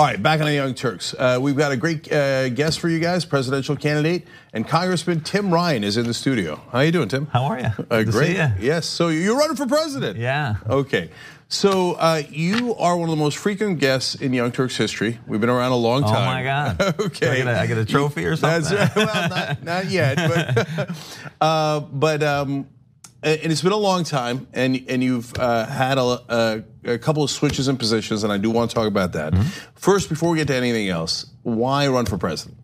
All 0.00 0.06
right, 0.06 0.22
back 0.22 0.40
on 0.40 0.46
the 0.46 0.54
Young 0.54 0.72
Turks. 0.72 1.12
Uh, 1.12 1.38
we've 1.38 1.58
got 1.58 1.72
a 1.72 1.76
great 1.76 2.10
uh, 2.10 2.48
guest 2.48 2.80
for 2.80 2.88
you 2.88 3.00
guys, 3.00 3.26
presidential 3.26 3.76
candidate 3.76 4.26
and 4.54 4.66
Congressman 4.66 5.20
Tim 5.20 5.52
Ryan 5.52 5.84
is 5.84 5.98
in 5.98 6.06
the 6.06 6.14
studio. 6.14 6.56
How 6.72 6.78
are 6.78 6.84
you 6.86 6.90
doing, 6.90 7.08
Tim? 7.08 7.26
How 7.26 7.44
are 7.44 7.60
you? 7.60 7.68
Uh, 7.90 8.02
great. 8.04 8.34
Yes. 8.58 8.86
So 8.86 9.08
you're 9.08 9.36
running 9.36 9.56
for 9.56 9.66
president. 9.66 10.18
Yeah. 10.18 10.56
Okay. 10.66 11.10
So 11.48 11.96
uh, 11.96 12.22
you 12.30 12.74
are 12.76 12.96
one 12.96 13.10
of 13.10 13.14
the 13.14 13.22
most 13.22 13.36
frequent 13.36 13.78
guests 13.78 14.14
in 14.14 14.32
Young 14.32 14.52
Turks 14.52 14.74
history. 14.74 15.18
We've 15.26 15.38
been 15.38 15.50
around 15.50 15.72
a 15.72 15.76
long 15.76 16.00
time. 16.00 16.14
Oh 16.16 16.24
my 16.24 16.44
God! 16.44 16.80
okay, 17.00 17.28
I 17.28 17.36
get, 17.36 17.46
a, 17.46 17.60
I 17.60 17.66
get, 17.66 17.76
a 17.76 17.84
trophy 17.84 18.24
or 18.24 18.36
something. 18.36 18.74
That's 18.74 18.96
well, 18.96 19.28
not, 19.28 19.62
not 19.64 19.90
yet, 19.90 20.16
but 20.16 20.90
uh, 21.42 21.80
but 21.80 22.22
um, 22.22 22.68
and 23.22 23.52
it's 23.52 23.62
been 23.62 23.72
a 23.72 23.76
long 23.76 24.04
time, 24.04 24.46
and 24.52 24.82
and 24.88 25.02
you've 25.02 25.36
uh, 25.38 25.66
had 25.66 25.98
a, 25.98 26.02
a, 26.02 26.62
a, 26.84 26.98
couple 26.98 27.22
of 27.22 27.30
switches 27.30 27.68
in 27.68 27.76
positions, 27.76 28.24
and 28.24 28.32
I 28.32 28.38
do 28.38 28.50
want 28.50 28.70
to 28.70 28.74
talk 28.74 28.86
about 28.86 29.12
that. 29.12 29.32
Mm-hmm. 29.32 29.48
First, 29.74 30.08
before 30.08 30.30
we 30.30 30.38
get 30.38 30.48
to 30.48 30.54
anything 30.54 30.88
else, 30.88 31.26
why 31.42 31.86
run 31.88 32.06
for 32.06 32.16
president? 32.16 32.58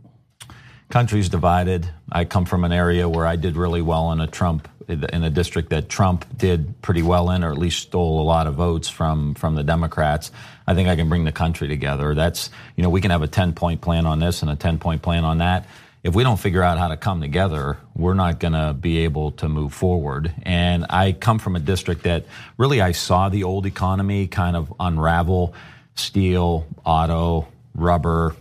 Country's 0.89 1.29
divided. 1.29 1.91
I 2.11 2.25
come 2.25 2.45
from 2.45 2.65
an 2.65 2.73
area 2.73 3.09
where 3.09 3.27
I 3.27 3.37
did 3.37 3.57
really 3.57 3.83
well 3.83 4.13
in 4.13 4.21
a 4.21 4.27
Trump 4.27 4.69
in 4.89 5.25
a 5.25 5.31
district 5.31 5.71
that 5.71 5.89
Trump 5.89 6.25
did 6.39 6.81
pretty 6.81 7.03
well 7.03 7.31
in, 7.31 7.43
or 7.43 7.51
at 7.51 7.59
least 7.59 7.83
stole 7.83 8.21
a 8.21 8.23
lot 8.23 8.47
of 8.47 8.55
votes 8.55 8.89
from 8.89 9.35
from 9.35 9.57
the 9.57 9.65
Democrats. 9.65 10.31
I 10.67 10.75
think 10.75 10.89
I 10.89 10.97
can 10.97 11.09
bring 11.09 11.25
the 11.25 11.33
country 11.33 11.69
together. 11.69 12.15
That's 12.15 12.51
you 12.77 12.83
know 12.83 12.91
we 12.91 13.01
can 13.01 13.11
have 13.11 13.23
a 13.23 13.29
ten 13.29 13.53
point 13.53 13.81
plan 13.81 14.07
on 14.07 14.21
this 14.21 14.43
and 14.43 14.51
a 14.51 14.57
ten 14.57 14.79
point 14.79 15.03
plan 15.03 15.25
on 15.25 15.39
that. 15.39 15.67
If 16.07 16.15
we 16.15 16.23
don't 16.23 16.39
figure 16.39 16.63
out 16.63 16.79
how 16.79 16.87
to 16.87 16.97
come 16.97 17.21
together, 17.21 17.79
we're 17.97 18.15
not 18.15 18.39
going 18.39 18.53
to 18.53 18.73
be 18.73 18.99
able 18.99 19.33
to 19.33 19.49
move 19.49 19.75
forward. 19.75 20.33
And 20.45 20.87
I 20.89 21.11
come 21.11 21.41
from 21.41 21.57
a 21.57 21.59
district 21.59 22.05
that 22.05 22.27
really 22.57 22.81
I 22.81 22.93
saw 22.93 23.29
the 23.29 23.43
old 23.43 23.67
economy 23.67 24.29
kind 24.29 24.55
of 24.55 24.73
unravel, 24.79 25.53
steel, 25.97 26.65
auto, 26.85 27.49
rubber, 27.75 28.37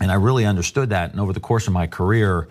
and 0.00 0.12
I 0.12 0.16
really 0.16 0.44
understood 0.44 0.90
that. 0.90 1.12
And 1.12 1.18
over 1.18 1.32
the 1.32 1.40
course 1.40 1.66
of 1.66 1.72
my 1.72 1.86
career, 1.86 2.46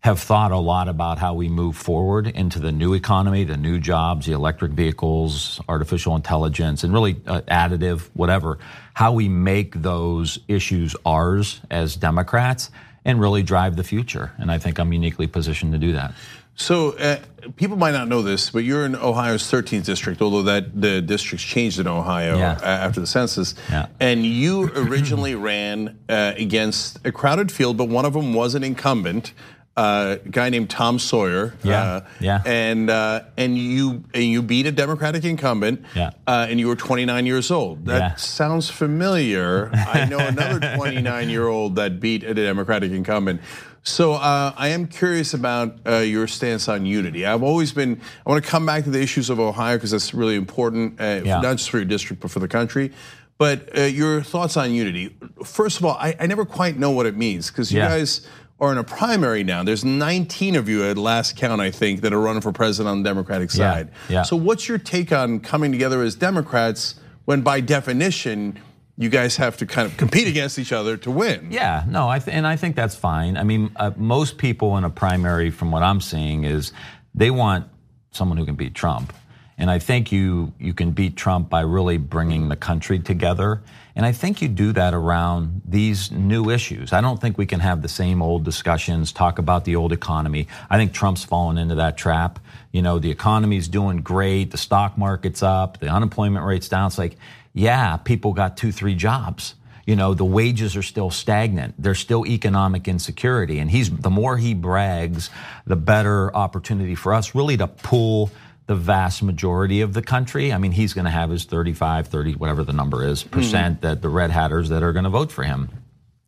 have 0.00 0.20
thought 0.20 0.52
a 0.52 0.58
lot 0.58 0.88
about 0.88 1.16
how 1.16 1.32
we 1.32 1.48
move 1.48 1.74
forward 1.74 2.26
into 2.26 2.60
the 2.60 2.72
new 2.72 2.92
economy, 2.92 3.44
the 3.44 3.56
new 3.56 3.78
jobs, 3.80 4.26
the 4.26 4.32
electric 4.32 4.72
vehicles, 4.72 5.58
artificial 5.70 6.14
intelligence, 6.14 6.84
and 6.84 6.92
really 6.92 7.16
uh, 7.26 7.40
additive, 7.48 8.02
whatever, 8.12 8.58
how 8.92 9.12
we 9.12 9.26
make 9.26 9.74
those 9.74 10.38
issues 10.48 10.94
ours 11.06 11.62
as 11.70 11.96
Democrats 11.96 12.70
and 13.06 13.20
really 13.20 13.42
drive 13.42 13.76
the 13.76 13.84
future. 13.84 14.32
And 14.36 14.50
I 14.50 14.58
think 14.58 14.78
I'm 14.78 14.92
uniquely 14.92 15.28
positioned 15.28 15.72
to 15.72 15.78
do 15.78 15.92
that. 15.92 16.12
So 16.56 16.92
uh, 16.96 17.18
people 17.56 17.76
might 17.76 17.92
not 17.92 18.08
know 18.08 18.22
this, 18.22 18.50
but 18.50 18.64
you're 18.64 18.84
in 18.84 18.96
Ohio's 18.96 19.44
13th 19.44 19.84
district, 19.84 20.20
although 20.20 20.42
that 20.42 20.78
the 20.78 21.00
districts 21.00 21.44
changed 21.44 21.78
in 21.78 21.86
Ohio 21.86 22.36
yeah. 22.36 22.58
after 22.62 22.98
the 22.98 23.06
census. 23.06 23.54
Yeah. 23.70 23.86
And 24.00 24.26
you 24.26 24.72
originally 24.74 25.34
ran 25.34 25.98
uh, 26.08 26.32
against 26.36 26.98
a 27.06 27.12
crowded 27.12 27.52
field, 27.52 27.76
but 27.76 27.88
one 27.88 28.04
of 28.04 28.14
them 28.14 28.34
was 28.34 28.54
an 28.54 28.64
incumbent. 28.64 29.34
Uh, 29.76 30.16
a 30.24 30.28
guy 30.30 30.48
named 30.48 30.70
Tom 30.70 30.98
Sawyer. 30.98 31.54
Yeah, 31.62 31.82
uh, 31.82 32.06
yeah. 32.18 32.42
And 32.46 32.88
uh, 32.88 33.24
and 33.36 33.58
you 33.58 34.04
and 34.14 34.24
you 34.24 34.40
beat 34.40 34.64
a 34.64 34.72
Democratic 34.72 35.24
incumbent. 35.24 35.84
Yeah. 35.94 36.12
Uh, 36.26 36.46
and 36.48 36.58
you 36.58 36.68
were 36.68 36.76
29 36.76 37.26
years 37.26 37.50
old. 37.50 37.84
That 37.84 37.98
yeah. 37.98 38.14
sounds 38.14 38.70
familiar. 38.70 39.70
I 39.74 40.06
know 40.06 40.18
another 40.18 40.76
29 40.76 41.28
year 41.28 41.46
old 41.46 41.76
that 41.76 42.00
beat 42.00 42.24
a 42.24 42.32
Democratic 42.32 42.90
incumbent. 42.90 43.42
So 43.82 44.14
uh, 44.14 44.52
I 44.56 44.68
am 44.68 44.88
curious 44.88 45.32
about 45.32 45.78
uh, 45.86 45.98
your 45.98 46.26
stance 46.26 46.68
on 46.68 46.86
unity. 46.86 47.24
I've 47.24 47.44
always 47.44 47.72
been. 47.72 48.00
I 48.26 48.30
want 48.30 48.42
to 48.42 48.50
come 48.50 48.64
back 48.66 48.84
to 48.84 48.90
the 48.90 49.00
issues 49.00 49.30
of 49.30 49.38
Ohio 49.38 49.76
because 49.76 49.92
that's 49.92 50.14
really 50.14 50.36
important, 50.36 51.00
uh, 51.00 51.20
yeah. 51.22 51.40
not 51.40 51.58
just 51.58 51.70
for 51.70 51.76
your 51.76 51.84
district 51.86 52.22
but 52.22 52.30
for 52.30 52.40
the 52.40 52.48
country. 52.48 52.92
But 53.38 53.76
uh, 53.76 53.82
your 53.82 54.22
thoughts 54.22 54.56
on 54.56 54.72
unity. 54.72 55.14
First 55.44 55.78
of 55.78 55.84
all, 55.84 55.96
I, 56.00 56.16
I 56.18 56.26
never 56.26 56.46
quite 56.46 56.78
know 56.78 56.90
what 56.90 57.04
it 57.04 57.16
means 57.16 57.50
because 57.50 57.70
you 57.70 57.78
yeah. 57.78 57.90
guys 57.90 58.26
are 58.58 58.72
in 58.72 58.78
a 58.78 58.84
primary 58.84 59.44
now. 59.44 59.62
There's 59.62 59.84
19 59.84 60.56
of 60.56 60.68
you 60.68 60.84
at 60.84 60.96
last 60.96 61.36
count, 61.36 61.60
I 61.60 61.70
think, 61.70 62.00
that 62.00 62.12
are 62.12 62.20
running 62.20 62.40
for 62.40 62.52
president 62.52 62.90
on 62.90 63.02
the 63.02 63.08
Democratic 63.08 63.50
side. 63.50 63.90
Yeah. 64.08 64.14
yeah. 64.14 64.22
So 64.22 64.36
what's 64.36 64.68
your 64.68 64.78
take 64.78 65.12
on 65.12 65.40
coming 65.40 65.72
together 65.72 66.02
as 66.02 66.14
Democrats 66.14 66.94
when, 67.26 67.42
by 67.42 67.60
definition, 67.60 68.58
you 68.96 69.08
guys 69.08 69.36
have 69.36 69.58
to 69.58 69.66
kind 69.66 69.86
of 69.90 69.96
compete 69.98 70.26
against 70.26 70.58
each 70.58 70.72
other 70.72 70.96
to 70.98 71.10
win. 71.10 71.48
Yeah, 71.50 71.84
no, 71.86 72.08
I 72.08 72.18
th- 72.18 72.34
and 72.34 72.46
I 72.46 72.56
think 72.56 72.76
that's 72.76 72.94
fine. 72.94 73.36
I 73.36 73.42
mean, 73.42 73.70
uh, 73.76 73.90
most 73.96 74.38
people 74.38 74.76
in 74.78 74.84
a 74.84 74.90
primary, 74.90 75.50
from 75.50 75.70
what 75.70 75.82
I'm 75.82 76.00
seeing, 76.00 76.44
is 76.44 76.72
they 77.14 77.30
want 77.30 77.66
someone 78.12 78.38
who 78.38 78.46
can 78.46 78.54
beat 78.54 78.74
Trump, 78.74 79.12
and 79.58 79.70
I 79.70 79.78
think 79.78 80.12
you 80.12 80.54
you 80.58 80.72
can 80.72 80.92
beat 80.92 81.16
Trump 81.16 81.50
by 81.50 81.60
really 81.60 81.98
bringing 81.98 82.48
the 82.48 82.56
country 82.56 82.98
together. 82.98 83.62
And 83.96 84.04
I 84.04 84.12
think 84.12 84.42
you 84.42 84.48
do 84.48 84.72
that 84.72 84.92
around 84.92 85.62
these 85.64 86.12
new 86.12 86.50
issues. 86.50 86.92
I 86.92 87.00
don't 87.00 87.18
think 87.18 87.38
we 87.38 87.46
can 87.46 87.60
have 87.60 87.80
the 87.80 87.88
same 87.88 88.20
old 88.20 88.44
discussions, 88.44 89.10
talk 89.10 89.38
about 89.38 89.64
the 89.64 89.76
old 89.76 89.90
economy. 89.90 90.48
I 90.68 90.76
think 90.76 90.92
Trump's 90.92 91.24
fallen 91.24 91.56
into 91.56 91.76
that 91.76 91.96
trap. 91.96 92.38
You 92.72 92.82
know, 92.82 92.98
the 92.98 93.10
economy's 93.10 93.68
doing 93.68 94.02
great, 94.02 94.50
the 94.50 94.58
stock 94.58 94.98
market's 94.98 95.42
up, 95.42 95.80
the 95.80 95.88
unemployment 95.88 96.44
rate's 96.44 96.68
down. 96.68 96.88
It's 96.88 96.98
like, 96.98 97.16
yeah, 97.54 97.96
people 97.96 98.34
got 98.34 98.58
two, 98.58 98.70
three 98.70 98.94
jobs. 98.94 99.54
You 99.86 99.96
know, 99.96 100.12
the 100.12 100.24
wages 100.26 100.76
are 100.76 100.82
still 100.82 101.10
stagnant. 101.10 101.74
There's 101.78 102.00
still 102.00 102.26
economic 102.26 102.88
insecurity. 102.88 103.60
And 103.60 103.70
he's, 103.70 103.88
the 103.88 104.10
more 104.10 104.36
he 104.36 104.52
brags, 104.52 105.30
the 105.64 105.76
better 105.76 106.34
opportunity 106.36 106.96
for 106.96 107.14
us 107.14 107.34
really 107.34 107.56
to 107.56 107.66
pull 107.66 108.30
the 108.66 108.74
vast 108.74 109.22
majority 109.22 109.80
of 109.80 109.92
the 109.94 110.02
country. 110.02 110.52
I 110.52 110.58
mean, 110.58 110.72
he's 110.72 110.92
going 110.92 111.04
to 111.04 111.10
have 111.10 111.30
his 111.30 111.44
35, 111.44 112.08
30, 112.08 112.34
whatever 112.34 112.64
the 112.64 112.72
number 112.72 113.06
is, 113.06 113.22
mm-hmm. 113.22 113.30
percent 113.30 113.76
mm-hmm. 113.76 113.86
that 113.86 114.02
the 114.02 114.08
red 114.08 114.30
hatters 114.30 114.68
that 114.70 114.82
are 114.82 114.92
going 114.92 115.04
to 115.04 115.10
vote 115.10 115.30
for 115.30 115.44
him. 115.44 115.70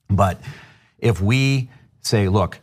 But 0.08 0.40
if 0.98 1.20
we 1.20 1.68
say, 2.00 2.28
look, 2.28 2.60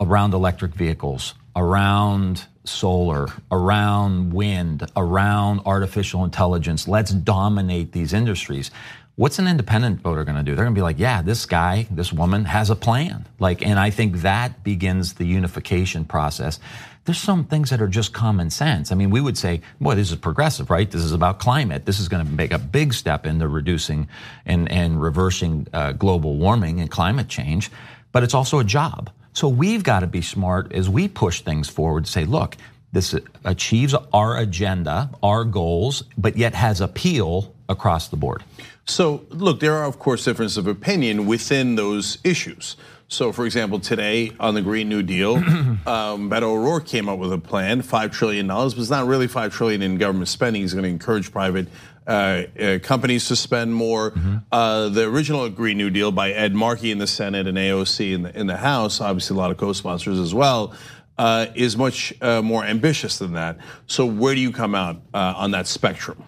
around 0.00 0.34
electric 0.34 0.74
vehicles, 0.74 1.34
around 1.56 2.46
solar, 2.68 3.28
around 3.50 4.32
wind, 4.32 4.88
around 4.96 5.60
artificial 5.66 6.24
intelligence. 6.24 6.86
Let's 6.86 7.10
dominate 7.10 7.92
these 7.92 8.12
industries. 8.12 8.70
What's 9.18 9.40
an 9.40 9.48
independent 9.48 10.00
voter 10.00 10.22
going 10.22 10.36
to 10.36 10.44
do? 10.44 10.54
They're 10.54 10.64
going 10.64 10.76
to 10.76 10.78
be 10.78 10.82
like, 10.82 11.00
yeah, 11.00 11.22
this 11.22 11.44
guy, 11.44 11.88
this 11.90 12.12
woman 12.12 12.44
has 12.44 12.70
a 12.70 12.76
plan. 12.76 13.26
Like, 13.40 13.66
and 13.66 13.76
I 13.76 13.90
think 13.90 14.18
that 14.18 14.62
begins 14.62 15.14
the 15.14 15.26
unification 15.26 16.04
process. 16.04 16.60
There's 17.04 17.18
some 17.18 17.42
things 17.44 17.70
that 17.70 17.82
are 17.82 17.88
just 17.88 18.12
common 18.12 18.48
sense. 18.48 18.92
I 18.92 18.94
mean, 18.94 19.10
we 19.10 19.20
would 19.20 19.36
say, 19.36 19.60
boy, 19.80 19.96
this 19.96 20.12
is 20.12 20.16
progressive, 20.18 20.70
right? 20.70 20.88
This 20.88 21.02
is 21.02 21.10
about 21.10 21.40
climate. 21.40 21.84
This 21.84 21.98
is 21.98 22.06
going 22.08 22.24
to 22.24 22.32
make 22.32 22.52
a 22.52 22.60
big 22.60 22.94
step 22.94 23.26
into 23.26 23.48
reducing 23.48 24.06
and, 24.46 24.70
and 24.70 25.02
reversing 25.02 25.66
uh, 25.72 25.94
global 25.94 26.36
warming 26.36 26.78
and 26.78 26.88
climate 26.88 27.26
change. 27.26 27.72
But 28.12 28.22
it's 28.22 28.34
also 28.34 28.60
a 28.60 28.64
job. 28.64 29.10
So 29.32 29.48
we've 29.48 29.82
got 29.82 30.00
to 30.00 30.06
be 30.06 30.22
smart 30.22 30.72
as 30.72 30.88
we 30.88 31.08
push 31.08 31.40
things 31.40 31.68
forward 31.68 32.06
say, 32.06 32.24
look, 32.24 32.56
this 32.92 33.16
achieves 33.44 33.96
our 34.12 34.38
agenda, 34.38 35.10
our 35.24 35.42
goals, 35.42 36.04
but 36.16 36.36
yet 36.36 36.54
has 36.54 36.80
appeal 36.80 37.52
across 37.68 38.08
the 38.08 38.16
board. 38.16 38.44
So, 38.88 39.26
look, 39.28 39.60
there 39.60 39.74
are, 39.74 39.84
of 39.84 39.98
course, 39.98 40.24
differences 40.24 40.56
of 40.56 40.66
opinion 40.66 41.26
within 41.26 41.74
those 41.74 42.16
issues. 42.24 42.76
So, 43.06 43.32
for 43.32 43.44
example, 43.44 43.80
today 43.80 44.32
on 44.40 44.54
the 44.54 44.62
Green 44.62 44.88
New 44.88 45.02
Deal, 45.02 45.36
um, 45.86 46.30
Beto 46.30 46.44
O'Rourke 46.44 46.86
came 46.86 47.08
up 47.08 47.18
with 47.18 47.32
a 47.32 47.38
plan, 47.38 47.82
$5 47.82 48.12
trillion, 48.12 48.46
but 48.46 48.78
it's 48.78 48.90
not 48.90 49.06
really 49.06 49.28
5 49.28 49.52
trillion 49.52 49.82
in 49.82 49.98
government 49.98 50.28
spending. 50.28 50.62
He's 50.62 50.72
going 50.72 50.84
to 50.84 50.90
encourage 50.90 51.30
private 51.30 51.68
uh, 52.06 52.44
uh, 52.58 52.78
companies 52.82 53.28
to 53.28 53.36
spend 53.36 53.74
more. 53.74 54.12
Mm-hmm. 54.12 54.36
Uh, 54.50 54.88
the 54.88 55.04
original 55.04 55.48
Green 55.50 55.76
New 55.76 55.90
Deal 55.90 56.10
by 56.10 56.32
Ed 56.32 56.54
Markey 56.54 56.90
in 56.90 56.96
the 56.96 57.06
Senate 57.06 57.46
and 57.46 57.58
AOC 57.58 58.14
in 58.14 58.22
the, 58.22 58.38
in 58.38 58.46
the 58.46 58.56
House, 58.56 59.02
obviously 59.02 59.36
a 59.36 59.38
lot 59.38 59.50
of 59.50 59.58
co-sponsors 59.58 60.18
as 60.18 60.32
well, 60.32 60.74
uh, 61.18 61.46
is 61.54 61.76
much 61.76 62.14
uh, 62.22 62.40
more 62.40 62.64
ambitious 62.64 63.18
than 63.18 63.34
that. 63.34 63.58
So 63.86 64.06
where 64.06 64.34
do 64.34 64.40
you 64.40 64.50
come 64.50 64.74
out 64.74 64.96
uh, 65.12 65.34
on 65.36 65.50
that 65.50 65.66
spectrum? 65.66 66.22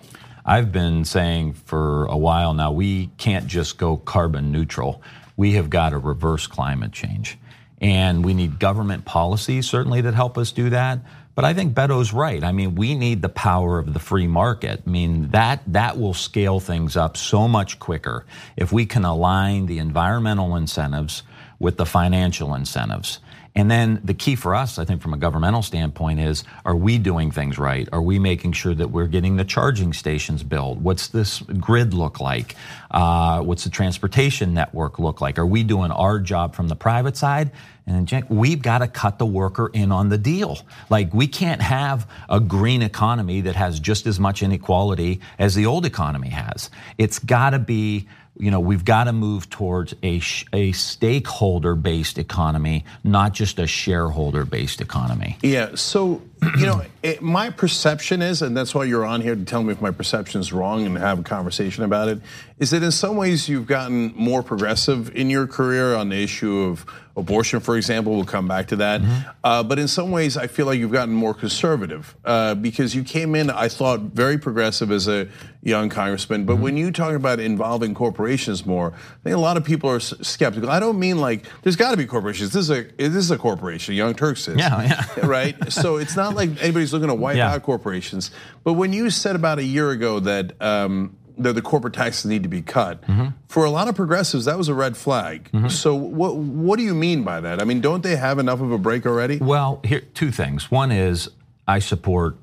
I've 0.51 0.73
been 0.73 1.05
saying 1.05 1.53
for 1.53 2.07
a 2.07 2.17
while 2.17 2.55
now, 2.55 2.73
we 2.73 3.07
can't 3.19 3.47
just 3.47 3.79
go 3.79 3.97
carbon 3.97 4.51
neutral. 4.51 5.01
We 5.37 5.53
have 5.53 5.71
got 5.71 5.91
to 5.91 5.99
reverse 5.99 6.49
climate 6.49 6.91
change. 6.91 7.39
And 7.81 8.25
we 8.25 8.35
need 8.35 8.59
government 8.59 9.05
policies 9.05 9.69
certainly 9.69 10.01
that 10.01 10.15
help 10.15 10.37
us 10.37 10.51
do 10.51 10.71
that. 10.71 10.99
But 11.37 11.45
I 11.45 11.55
think 11.55 11.73
Beto's 11.73 12.13
right. 12.13 12.43
I 12.43 12.51
mean, 12.51 12.75
we 12.75 12.97
need 12.97 13.23
the 13.23 13.29
power 13.29 13.79
of 13.79 13.95
the 13.95 14.01
free 14.01 14.27
market. 14.27 14.83
I 14.85 14.91
mean, 14.91 15.29
that 15.29 15.63
that 15.69 16.01
will 16.01 16.15
scale 16.15 16.59
things 16.59 16.97
up 16.97 17.17
so 17.17 17.47
much 17.47 17.79
quicker 17.79 18.27
if 18.57 18.73
we 18.73 18.87
can 18.87 19.05
align 19.05 19.67
the 19.67 19.79
environmental 19.79 20.57
incentives 20.57 21.23
with 21.61 21.77
the 21.77 21.87
financial 21.87 22.57
incentives. 22.57 23.21
And 23.55 23.71
then 23.71 24.01
the 24.05 24.15
key 24.15 24.37
for 24.37 24.55
us, 24.55 24.79
I 24.79 24.85
think, 24.85 25.03
from 25.03 25.13
a 25.13 25.17
governmental 25.17 25.63
standpoint, 25.63 26.21
is 26.21 26.45
are 26.65 26.77
we 26.77 26.99
doing 26.99 27.31
things 27.31 27.59
right? 27.59 27.89
Are 27.93 28.03
we 28.03 28.19
making 28.19 28.53
sure 28.53 28.75
that 28.75 28.91
we're 28.91 29.09
getting 29.09 29.37
the 29.37 29.45
charging 29.45 29.93
stations 29.93 30.43
built? 30.43 30.79
What's 30.79 31.09
this 31.09 31.41
grid 31.41 31.93
look 31.93 32.21
like? 32.21 32.55
Uh, 32.91 33.41
what's 33.43 33.65
the 33.65 33.71
transportation 33.71 34.55
network 34.55 34.99
look 34.99 35.21
like? 35.21 35.39
Are 35.39 35.47
we 35.47 35.65
doing 35.65 35.91
our 35.91 36.21
job 36.21 36.55
from 36.55 36.69
the 36.69 36.77
private 36.77 37.17
side? 37.17 37.51
And 37.87 38.25
we've 38.29 38.63
got 38.63 38.79
to 38.79 38.89
cut 38.89 39.19
the 39.19 39.27
worker 39.27 39.69
in 39.73 39.91
on 39.91 40.11
the 40.11 40.19
deal. 40.19 40.59
Like, 40.89 41.13
we 41.13 41.27
can't 41.27 41.61
have 41.61 42.09
a 42.29 42.39
green 42.39 42.83
economy 42.83 43.41
that 43.43 43.57
has 43.57 43.81
just 43.81 44.07
as 44.07 44.21
much 44.21 44.45
inequality 44.45 45.21
as 45.41 45.57
the 45.57 45.67
old 45.67 45.85
economy 45.85 46.29
has. 46.29 46.71
It's 46.99 47.19
got 47.19 47.51
to 47.51 47.59
be 47.59 48.07
you 48.41 48.51
know, 48.51 48.61
we've 48.61 48.85
got 48.85 49.05
to 49.05 49.13
move 49.13 49.51
towards 49.51 49.95
a, 50.03 50.21
a 50.53 50.73
stakeholder 50.73 51.75
based 51.75 52.19
economy, 52.19 52.85
not 53.05 53.33
just 53.33 53.59
a 53.59 53.67
shareholder 53.67 54.45
based 54.45 54.81
economy. 54.81 55.37
Yeah. 55.43 55.75
So, 55.75 56.23
you 56.59 56.67
know, 56.67 56.83
it, 57.03 57.23
my 57.23 57.51
perception 57.51 58.23
is, 58.23 58.43
and 58.43 58.57
that's 58.57 58.75
why 58.75 58.85
you're 58.85 59.05
on 59.05 59.21
here 59.21 59.35
to 59.35 59.45
tell 59.45 59.63
me 59.63 59.73
if 59.73 59.81
my 59.81 59.91
perception 59.91 60.41
is 60.41 60.53
wrong 60.53 60.87
and 60.87 60.97
have 60.99 61.19
a 61.19 61.23
conversation 61.23 61.85
about 61.85 62.09
it, 62.09 62.21
is 62.59 62.71
that 62.71 62.83
in 62.83 62.91
some 62.91 63.17
ways 63.17 63.49
you've 63.49 63.67
gotten 63.67 64.13
more 64.17 64.43
progressive 64.43 65.15
in 65.15 65.31
your 65.31 65.47
career 65.47 65.95
on 65.95 66.09
the 66.09 66.23
issue 66.23 66.61
of 66.61 66.87
abortion, 67.17 67.61
for 67.61 67.77
example. 67.77 68.15
We'll 68.15 68.25
come 68.25 68.49
back 68.49 68.69
to 68.69 68.77
that. 68.77 69.01
Mm-hmm. 69.01 69.31
Uh, 69.45 69.63
but 69.63 69.79
in 69.79 69.89
some 69.89 70.11
ways, 70.11 70.37
I 70.37 70.47
feel 70.47 70.67
like 70.67 70.79
you've 70.79 70.93
gotten 70.93 71.15
more 71.15 71.35
conservative 71.35 72.17
uh, 72.25 72.55
because 72.55 72.95
you 72.95 73.05
came 73.05 73.35
in, 73.35 73.51
I 73.51 73.69
thought, 73.69 74.01
very 74.01 74.39
progressive 74.39 74.91
as 74.91 75.09
a 75.09 75.29
young 75.63 75.89
congressman. 75.89 76.47
But 76.47 76.55
mm-hmm. 76.55 76.63
when 76.63 76.77
you 76.77 76.91
talk 76.91 77.15
about 77.15 77.39
involving 77.39 77.95
corporations 77.95 78.67
more, 78.67 78.93
I 78.93 79.23
think 79.23 79.37
a 79.37 79.41
lot 79.41 79.57
of 79.57 79.65
people 79.65 79.91
are 79.91 80.01
skeptical. 80.01 80.71
I 80.71 80.81
don't 80.81 80.99
mean 80.99 81.19
like 81.19 81.47
there's 81.63 81.77
got 81.77 81.93
to 81.93 81.97
be 81.97 82.07
corporations. 82.07 82.53
This 82.53 82.69
is 82.69 82.71
a 82.71 82.83
this 82.97 83.15
is 83.15 83.31
a 83.31 83.39
corporation. 83.39 83.95
Young 83.95 84.15
Turks 84.15 84.49
is. 84.49 84.59
Yeah, 84.59 84.83
yeah. 84.83 85.27
right. 85.27 85.73
So 85.73 85.97
it's 85.97 86.17
not 86.17 86.30
like 86.35 86.51
anybody's 86.63 86.93
looking 86.93 87.09
to 87.09 87.15
wipe 87.15 87.37
yeah. 87.37 87.53
out 87.53 87.63
corporations. 87.63 88.31
But 88.65 88.75
when 88.75 88.93
you 88.93 89.11
said 89.11 89.37
about 89.37 89.59
a 89.59 89.65
year 89.65 89.91
ago 89.91 90.21
that. 90.21 90.61
Um, 90.61 91.17
that 91.39 91.55
the 91.55 91.63
corporate 91.63 91.95
taxes 91.95 92.27
need 92.27 92.43
to 92.43 92.51
be 92.51 92.61
cut. 92.61 93.01
Mm-hmm. 93.03 93.29
For 93.49 93.65
a 93.65 93.71
lot 93.71 93.89
of 93.89 93.95
progressives, 93.95 94.45
that 94.45 94.59
was 94.59 94.69
a 94.69 94.75
red 94.75 94.97
flag. 94.97 95.51
Mm-hmm. 95.53 95.69
So 95.69 95.95
what 95.95 96.37
what 96.37 96.79
do 96.79 96.85
you 96.85 96.95
mean 96.95 97.25
by 97.25 97.41
that? 97.41 97.61
I 97.61 97.65
mean, 97.65 97.81
don't 97.81 98.03
they 98.03 98.17
have 98.17 98.39
enough 98.39 98.61
of 98.61 98.71
a 98.71 98.79
break 98.79 99.07
already? 99.07 99.39
Well, 99.39 99.81
here 99.83 100.03
two 100.15 100.31
things. 100.31 100.71
One 100.71 100.93
is 100.93 101.31
I 101.67 101.79
support 101.79 102.37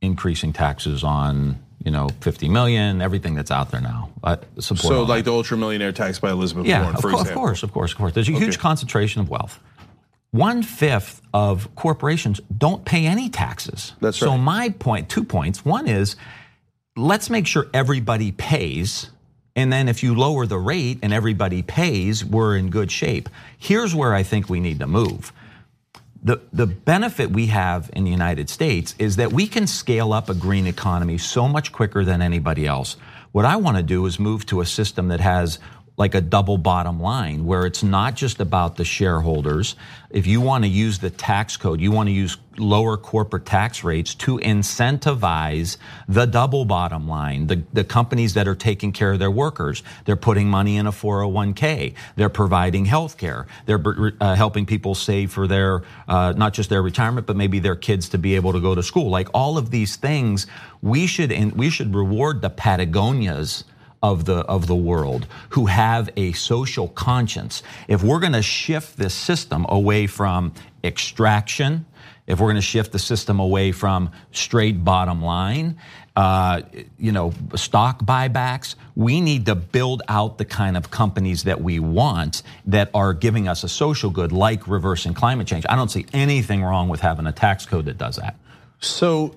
increasing 0.00 0.52
taxes 0.52 1.02
on 1.02 1.58
you 1.84 1.90
know 1.90 2.08
50 2.20 2.48
million, 2.48 3.02
everything 3.02 3.34
that's 3.34 3.50
out 3.50 3.70
there 3.70 3.80
now. 3.80 4.10
I 4.22 4.38
support. 4.58 4.78
So 4.78 5.02
like 5.02 5.24
that. 5.24 5.30
the 5.30 5.36
ultra 5.36 5.56
millionaire 5.56 5.92
tax 5.92 6.18
by 6.18 6.30
Elizabeth 6.30 6.66
yeah, 6.66 6.82
Warren, 6.82 6.96
co- 6.96 7.08
example. 7.08 7.28
of 7.28 7.34
course, 7.34 7.62
of 7.62 7.72
course, 7.72 7.92
of 7.92 7.98
course. 7.98 8.12
There's 8.12 8.28
a 8.28 8.32
okay. 8.32 8.44
huge 8.44 8.58
concentration 8.58 9.20
of 9.20 9.28
wealth. 9.28 9.60
One 10.36 10.62
fifth 10.62 11.22
of 11.32 11.74
corporations 11.74 12.40
don't 12.56 12.84
pay 12.84 13.06
any 13.06 13.30
taxes. 13.30 13.94
That's 14.00 14.20
right. 14.20 14.28
So 14.28 14.36
my 14.36 14.68
point, 14.68 15.08
two 15.08 15.24
points. 15.24 15.64
One 15.64 15.88
is 15.88 16.16
let's 16.94 17.30
make 17.30 17.46
sure 17.46 17.66
everybody 17.72 18.32
pays. 18.32 19.10
And 19.54 19.72
then 19.72 19.88
if 19.88 20.02
you 20.02 20.14
lower 20.14 20.44
the 20.44 20.58
rate 20.58 20.98
and 21.02 21.12
everybody 21.12 21.62
pays, 21.62 22.22
we're 22.22 22.56
in 22.56 22.68
good 22.68 22.92
shape. 22.92 23.30
Here's 23.58 23.94
where 23.94 24.14
I 24.14 24.22
think 24.22 24.50
we 24.50 24.60
need 24.60 24.80
to 24.80 24.86
move. 24.86 25.32
The, 26.22 26.42
the 26.52 26.66
benefit 26.66 27.30
we 27.30 27.46
have 27.46 27.88
in 27.94 28.04
the 28.04 28.10
United 28.10 28.50
States 28.50 28.94
is 28.98 29.16
that 29.16 29.32
we 29.32 29.46
can 29.46 29.66
scale 29.66 30.12
up 30.12 30.28
a 30.28 30.34
green 30.34 30.66
economy 30.66 31.16
so 31.16 31.48
much 31.48 31.72
quicker 31.72 32.04
than 32.04 32.20
anybody 32.20 32.66
else. 32.66 32.96
What 33.32 33.44
I 33.44 33.56
want 33.56 33.76
to 33.76 33.82
do 33.82 34.04
is 34.06 34.18
move 34.18 34.44
to 34.46 34.60
a 34.60 34.66
system 34.66 35.08
that 35.08 35.20
has 35.20 35.58
like 35.96 36.14
a 36.14 36.20
double 36.20 36.58
bottom 36.58 37.00
line 37.00 37.46
where 37.46 37.64
it's 37.64 37.82
not 37.82 38.14
just 38.14 38.40
about 38.40 38.76
the 38.76 38.84
shareholders. 38.84 39.76
If 40.10 40.26
you 40.26 40.40
want 40.40 40.64
to 40.64 40.68
use 40.68 40.98
the 40.98 41.10
tax 41.10 41.56
code, 41.56 41.80
you 41.80 41.90
want 41.90 42.08
to 42.08 42.12
use 42.12 42.36
lower 42.58 42.96
corporate 42.96 43.46
tax 43.46 43.82
rates 43.82 44.14
to 44.14 44.38
incentivize 44.38 45.76
the 46.08 46.26
double 46.26 46.64
bottom 46.64 47.08
line, 47.08 47.46
the, 47.46 47.62
the 47.72 47.84
companies 47.84 48.34
that 48.34 48.46
are 48.46 48.54
taking 48.54 48.92
care 48.92 49.12
of 49.12 49.18
their 49.18 49.30
workers. 49.30 49.82
They're 50.04 50.16
putting 50.16 50.48
money 50.48 50.76
in 50.76 50.86
a 50.86 50.92
401k. 50.92 51.94
They're 52.16 52.28
providing 52.28 52.84
health 52.84 53.16
care. 53.16 53.46
They're 53.64 53.82
uh, 54.20 54.34
helping 54.34 54.66
people 54.66 54.94
save 54.94 55.32
for 55.32 55.46
their, 55.46 55.82
uh, 56.08 56.34
not 56.36 56.52
just 56.52 56.70
their 56.70 56.82
retirement, 56.82 57.26
but 57.26 57.36
maybe 57.36 57.58
their 57.58 57.76
kids 57.76 58.10
to 58.10 58.18
be 58.18 58.36
able 58.36 58.52
to 58.52 58.60
go 58.60 58.74
to 58.74 58.82
school. 58.82 59.10
Like 59.10 59.28
all 59.32 59.58
of 59.58 59.70
these 59.70 59.96
things, 59.96 60.46
we 60.82 61.06
should, 61.06 61.56
we 61.56 61.70
should 61.70 61.94
reward 61.94 62.42
the 62.42 62.50
Patagonias 62.50 63.64
of 64.12 64.24
the 64.24 64.38
of 64.46 64.68
the 64.68 64.76
world 64.76 65.26
who 65.50 65.66
have 65.66 66.08
a 66.16 66.32
social 66.32 66.88
conscience. 66.88 67.62
If 67.88 68.04
we're 68.04 68.20
going 68.20 68.34
to 68.34 68.42
shift 68.42 68.96
this 68.96 69.14
system 69.14 69.66
away 69.68 70.06
from 70.06 70.52
extraction, 70.84 71.86
if 72.28 72.38
we're 72.38 72.46
going 72.46 72.56
to 72.56 72.62
shift 72.62 72.92
the 72.92 73.00
system 73.00 73.40
away 73.40 73.72
from 73.72 74.10
straight 74.30 74.84
bottom 74.84 75.22
line, 75.22 75.78
uh, 76.14 76.62
you 76.98 77.10
know, 77.10 77.32
stock 77.56 78.04
buybacks, 78.04 78.76
we 78.94 79.20
need 79.20 79.46
to 79.46 79.56
build 79.56 80.02
out 80.08 80.38
the 80.38 80.44
kind 80.44 80.76
of 80.76 80.90
companies 80.90 81.42
that 81.42 81.60
we 81.60 81.80
want 81.80 82.42
that 82.64 82.90
are 82.94 83.12
giving 83.12 83.48
us 83.48 83.64
a 83.64 83.68
social 83.68 84.10
good, 84.10 84.30
like 84.30 84.68
reversing 84.68 85.14
climate 85.14 85.48
change. 85.48 85.66
I 85.68 85.74
don't 85.74 85.90
see 85.90 86.06
anything 86.12 86.62
wrong 86.62 86.88
with 86.88 87.00
having 87.00 87.26
a 87.26 87.32
tax 87.32 87.66
code 87.66 87.86
that 87.86 87.98
does 87.98 88.16
that. 88.16 88.36
So 88.86 89.34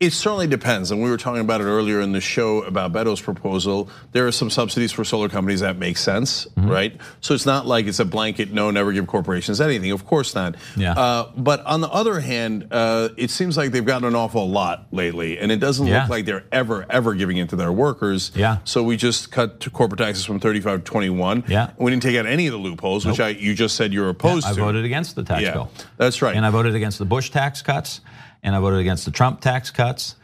it 0.00 0.12
certainly 0.12 0.46
depends. 0.46 0.90
And 0.90 1.02
we 1.02 1.10
were 1.10 1.16
talking 1.16 1.40
about 1.40 1.60
it 1.60 1.64
earlier 1.64 2.00
in 2.00 2.12
the 2.12 2.20
show 2.20 2.62
about 2.62 2.92
Beto's 2.92 3.20
proposal. 3.20 3.88
There 4.12 4.26
are 4.26 4.32
some 4.32 4.50
subsidies 4.50 4.92
for 4.92 5.04
solar 5.04 5.28
companies 5.28 5.60
that 5.60 5.76
make 5.76 5.96
sense, 5.96 6.46
mm-hmm. 6.46 6.68
right? 6.68 7.00
So 7.20 7.34
it's 7.34 7.46
not 7.46 7.66
like 7.66 7.86
it's 7.86 8.00
a 8.00 8.04
blanket 8.04 8.52
no, 8.52 8.70
never 8.70 8.92
give 8.92 9.06
corporations 9.06 9.60
anything. 9.60 9.90
Of 9.90 10.06
course 10.06 10.34
not. 10.34 10.56
Yeah. 10.76 10.92
Uh, 10.92 11.30
but 11.36 11.64
on 11.64 11.80
the 11.80 11.88
other 11.88 12.20
hand, 12.20 12.68
uh, 12.70 13.10
it 13.16 13.30
seems 13.30 13.56
like 13.56 13.70
they've 13.70 13.84
gotten 13.84 14.08
an 14.08 14.14
awful 14.14 14.48
lot 14.48 14.86
lately, 14.90 15.38
and 15.38 15.52
it 15.52 15.60
doesn't 15.60 15.86
yeah. 15.86 16.02
look 16.02 16.10
like 16.10 16.24
they're 16.24 16.44
ever, 16.50 16.86
ever 16.90 17.14
giving 17.14 17.36
it 17.36 17.50
to 17.50 17.56
their 17.56 17.72
workers. 17.72 18.32
Yeah. 18.34 18.58
So 18.64 18.82
we 18.82 18.96
just 18.96 19.30
cut 19.30 19.72
corporate 19.72 19.98
taxes 19.98 20.24
from 20.24 20.40
35 20.40 20.80
to 20.80 20.84
21. 20.84 21.44
Yeah. 21.48 21.70
We 21.78 21.90
didn't 21.90 22.02
take 22.02 22.16
out 22.16 22.26
any 22.26 22.46
of 22.46 22.52
the 22.52 22.58
loopholes, 22.58 23.04
nope. 23.04 23.12
which 23.12 23.20
I, 23.20 23.28
you 23.28 23.54
just 23.54 23.76
said 23.76 23.92
you're 23.92 24.08
opposed 24.08 24.46
yeah, 24.46 24.54
to. 24.54 24.62
I 24.62 24.64
voted 24.64 24.84
against 24.84 25.16
the 25.16 25.22
tax 25.22 25.42
yeah, 25.42 25.52
bill. 25.52 25.70
That's 25.96 26.22
right. 26.22 26.34
And 26.34 26.44
I 26.44 26.50
voted 26.50 26.74
against 26.74 26.98
the 26.98 27.04
Bush 27.04 27.30
tax 27.30 27.62
cuts 27.62 28.00
and 28.42 28.56
I 28.56 28.60
voted 28.60 28.80
against 28.80 29.04
the 29.04 29.10
Trump 29.10 29.40
tax 29.40 29.70
cuts. 29.70 30.16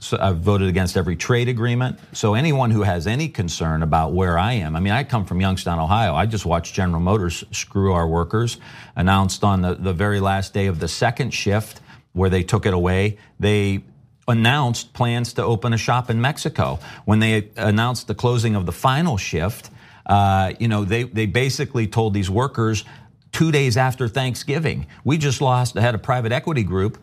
So 0.00 0.18
I've 0.20 0.38
voted 0.38 0.68
against 0.68 0.96
every 0.96 1.14
trade 1.14 1.48
agreement. 1.48 2.00
So 2.12 2.34
anyone 2.34 2.70
who 2.72 2.82
has 2.82 3.06
any 3.06 3.28
concern 3.28 3.82
about 3.82 4.12
where 4.12 4.36
I 4.36 4.54
am, 4.54 4.74
I 4.74 4.80
mean, 4.80 4.92
I 4.92 5.04
come 5.04 5.24
from 5.24 5.40
Youngstown, 5.40 5.78
Ohio. 5.78 6.14
I 6.14 6.26
just 6.26 6.44
watched 6.44 6.74
General 6.74 7.00
Motors 7.00 7.44
screw 7.52 7.92
our 7.92 8.06
workers. 8.08 8.58
Announced 8.96 9.44
on 9.44 9.62
the, 9.62 9.74
the 9.74 9.92
very 9.92 10.18
last 10.18 10.52
day 10.52 10.66
of 10.66 10.80
the 10.80 10.88
second 10.88 11.32
shift 11.32 11.80
where 12.12 12.28
they 12.28 12.42
took 12.42 12.66
it 12.66 12.74
away, 12.74 13.18
they 13.38 13.84
announced 14.26 14.92
plans 14.92 15.34
to 15.34 15.42
open 15.44 15.72
a 15.72 15.78
shop 15.78 16.10
in 16.10 16.20
Mexico. 16.20 16.80
When 17.04 17.20
they 17.20 17.50
announced 17.56 18.08
the 18.08 18.14
closing 18.14 18.56
of 18.56 18.66
the 18.66 18.72
final 18.72 19.16
shift, 19.16 19.70
uh, 20.04 20.52
you 20.58 20.66
know, 20.66 20.84
they, 20.84 21.04
they 21.04 21.26
basically 21.26 21.86
told 21.86 22.12
these 22.12 22.28
workers 22.28 22.84
two 23.30 23.52
days 23.52 23.76
after 23.76 24.08
Thanksgiving, 24.08 24.86
we 25.04 25.16
just 25.16 25.40
lost, 25.40 25.76
I 25.76 25.80
had 25.80 25.94
a 25.94 25.98
private 25.98 26.32
equity 26.32 26.64
group 26.64 26.98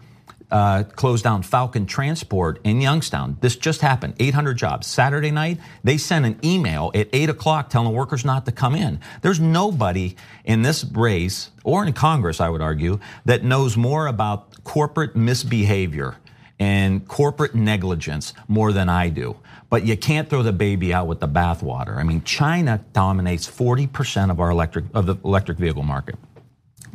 uh, 0.54 0.84
closed 0.84 1.24
down 1.24 1.42
Falcon 1.42 1.88
Transport 1.88 2.60
in 2.64 2.80
Youngstown. 2.80 3.38
This 3.42 3.56
just 3.56 3.82
happened. 3.82 4.14
800 4.20 4.54
jobs. 4.54 4.86
Saturday 4.86 5.32
night, 5.32 5.58
they 5.84 5.98
sent 5.98 6.26
an 6.26 6.40
email 6.44 6.92
at 6.94 7.10
8 7.12 7.30
o'clock 7.30 7.72
telling 7.72 7.92
workers 7.92 8.24
not 8.24 8.45
to 8.45 8.52
come 8.52 8.76
in. 8.76 9.00
There's 9.24 9.40
nobody 9.40 10.16
in 10.45 10.62
this 10.62 10.86
race, 10.86 11.50
or 11.64 11.83
in 11.83 11.92
Congress, 11.94 12.40
I 12.40 12.50
would 12.50 12.62
argue, 12.62 13.00
that 13.26 13.44
knows 13.44 13.76
more 13.76 14.06
about 14.06 14.64
corporate 14.64 15.16
misbehavior 15.16 16.18
and 16.60 17.07
corporate 17.07 17.56
negligence 17.56 18.36
more 18.48 18.72
than 18.72 18.90
I 18.90 19.10
do. 19.10 19.36
But 19.72 19.88
you 19.88 19.98
can't 19.98 20.30
throw 20.30 20.44
the 20.44 20.54
baby 20.54 20.94
out 20.94 21.07
with 21.07 21.19
the 21.19 21.28
bathwater. 21.28 21.98
I 21.98 22.04
mean, 22.04 22.24
China 22.24 22.80
dominates 22.94 23.50
40% 23.50 24.30
of 24.30 24.40
our 24.40 24.52
electric 24.52 24.86
of 24.94 25.07
the 25.07 25.16
electric 25.26 25.57
vehicle 25.57 25.81
market. 25.81 26.16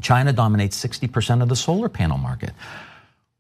China 0.00 0.32
dominates 0.32 0.80
60% 0.80 1.42
of 1.42 1.48
the 1.48 1.56
solar 1.56 1.88
panel 1.88 2.18
market. 2.18 2.52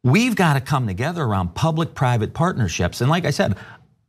We've 0.04 0.36
got 0.36 0.54
to 0.54 0.60
come 0.60 0.86
together 0.86 1.22
around 1.22 1.54
public 1.54 1.94
private 1.94 2.32
partnerships. 2.32 3.00
And 3.00 3.10
like 3.10 3.24
I 3.24 3.30
said, 3.30 3.56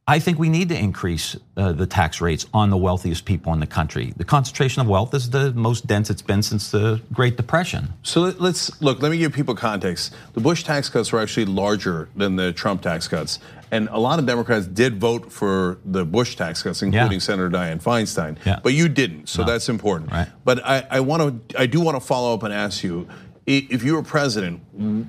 I 0.08 0.18
think 0.18 0.40
we 0.40 0.50
need 0.50 0.70
to 0.70 0.78
increase 0.78 1.36
uh, 1.56 1.72
the 1.72 1.86
tax 1.86 2.20
rates 2.20 2.48
on 2.52 2.72
the 2.72 2.78
wealthiest 2.78 3.26
people 3.26 3.54
in 3.54 3.60
the 3.60 3.68
country. 3.68 4.12
The 4.18 4.24
concentration 4.24 4.82
of 4.82 4.88
wealth 4.88 5.14
is 5.14 5.30
the 5.30 5.52
most 5.54 5.86
dense 5.86 6.10
it's 6.10 6.24
been 6.24 6.42
since 6.42 6.72
the 6.72 7.00
Great 7.14 7.38
Depression. 7.38 7.94
So 8.02 8.34
let's 8.40 8.82
look, 8.82 9.04
let 9.04 9.12
me 9.12 9.20
give 9.20 9.34
people 9.34 9.54
context. 9.54 10.16
The 10.34 10.42
Bush 10.42 10.64
tax 10.64 10.90
cuts 10.90 11.12
were 11.12 11.20
actually 11.20 11.46
larger 11.46 12.10
than 12.16 12.38
the 12.38 12.54
Trump 12.54 12.82
tax 12.82 13.08
cuts. 13.08 13.38
And 13.72 13.88
a 13.90 14.00
lot 14.00 14.18
of 14.18 14.26
Democrats 14.26 14.66
did 14.66 15.00
vote 15.00 15.32
for 15.32 15.78
the 15.86 16.06
Bush 16.06 16.36
tax 16.36 16.64
cuts, 16.64 16.82
including 16.82 17.12
yeah. 17.14 17.20
Senator 17.20 17.52
Dianne 17.52 17.82
Feinstein. 17.82 18.38
Yeah. 18.46 18.60
But 18.64 18.74
you 18.74 18.90
didn't, 18.90 19.30
so 19.30 19.44
no. 19.44 19.52
that's 19.52 19.70
important. 19.70 20.12
Right. 20.12 20.28
But 20.44 20.66
I, 20.66 20.88
I 20.90 21.00
want 21.02 21.50
to, 21.50 21.60
I 21.60 21.68
do 21.68 21.82
want 21.82 21.96
to 21.96 22.02
follow 22.02 22.34
up 22.34 22.42
and 22.42 22.52
ask 22.52 22.84
you 22.84 23.08
if 23.50 23.84
you 23.84 23.96
were 23.96 24.04
president, 24.04 24.62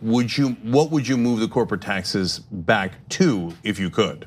would 0.02 0.36
you 0.36 0.50
what 0.62 0.90
would 0.90 1.06
you 1.06 1.16
move 1.16 1.40
the 1.40 1.48
corporate 1.48 1.82
taxes 1.82 2.38
back 2.38 3.08
to 3.10 3.54
if 3.62 3.78
you 3.78 3.90
could? 3.90 4.26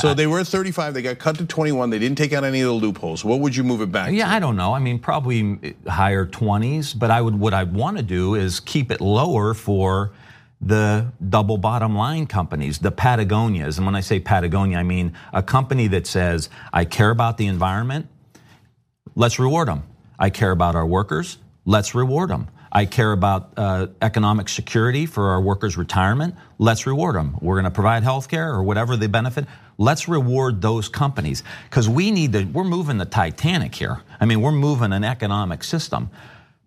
so 0.00 0.14
they 0.14 0.26
were 0.26 0.40
at 0.40 0.48
35, 0.48 0.94
they 0.94 1.02
got 1.02 1.20
cut 1.20 1.38
to 1.38 1.46
21, 1.46 1.90
they 1.90 2.00
didn't 2.00 2.18
take 2.18 2.32
out 2.32 2.42
any 2.42 2.60
of 2.60 2.66
the 2.66 2.72
loopholes. 2.72 3.24
What 3.24 3.38
would 3.38 3.54
you 3.54 3.62
move 3.62 3.80
it 3.80 3.92
back 3.92 4.10
yeah, 4.10 4.24
to? 4.24 4.32
I 4.32 4.40
don't 4.40 4.56
know. 4.56 4.74
I 4.74 4.80
mean, 4.80 4.98
probably 4.98 5.76
higher 5.86 6.26
20s, 6.26 6.98
but 6.98 7.12
I 7.12 7.20
would 7.20 7.38
what 7.38 7.54
I'd 7.54 7.72
want 7.72 7.96
to 7.98 8.02
do 8.02 8.34
is 8.34 8.58
keep 8.58 8.90
it 8.90 9.00
lower 9.00 9.54
for 9.54 10.12
the 10.60 11.12
double 11.28 11.56
bottom 11.56 11.94
line 11.94 12.26
companies, 12.26 12.78
the 12.78 12.90
Patagonias. 12.90 13.76
And 13.76 13.86
when 13.86 13.94
I 13.94 14.00
say 14.00 14.18
Patagonia, 14.18 14.78
I 14.78 14.82
mean 14.82 15.12
a 15.32 15.42
company 15.42 15.86
that 15.88 16.06
says, 16.06 16.48
I 16.72 16.84
care 16.84 17.10
about 17.10 17.36
the 17.36 17.46
environment, 17.46 18.08
let's 19.14 19.38
reward 19.38 19.68
them. 19.68 19.84
I 20.18 20.30
care 20.30 20.50
about 20.50 20.74
our 20.74 20.86
workers, 20.86 21.38
let's 21.64 21.94
reward 21.94 22.30
them. 22.30 22.48
I 22.76 22.84
care 22.84 23.12
about 23.12 23.54
uh, 23.56 23.86
economic 24.02 24.50
security 24.50 25.06
for 25.06 25.30
our 25.30 25.40
workers' 25.40 25.78
retirement. 25.78 26.34
Let's 26.58 26.86
reward 26.86 27.14
them. 27.14 27.38
We're 27.40 27.54
going 27.54 27.64
to 27.64 27.70
provide 27.70 28.02
health 28.02 28.28
care 28.28 28.52
or 28.52 28.62
whatever 28.62 28.98
the 28.98 29.08
benefit. 29.08 29.46
Let's 29.78 30.08
reward 30.08 30.60
those 30.60 30.86
companies 30.90 31.42
because 31.70 31.88
we 31.88 32.10
need 32.10 32.34
to, 32.34 32.44
we're 32.44 32.64
moving 32.64 32.98
the 32.98 33.06
Titanic 33.06 33.74
here. 33.74 34.02
I 34.20 34.26
mean, 34.26 34.42
we're 34.42 34.52
moving 34.52 34.92
an 34.92 35.04
economic 35.04 35.64
system, 35.64 36.10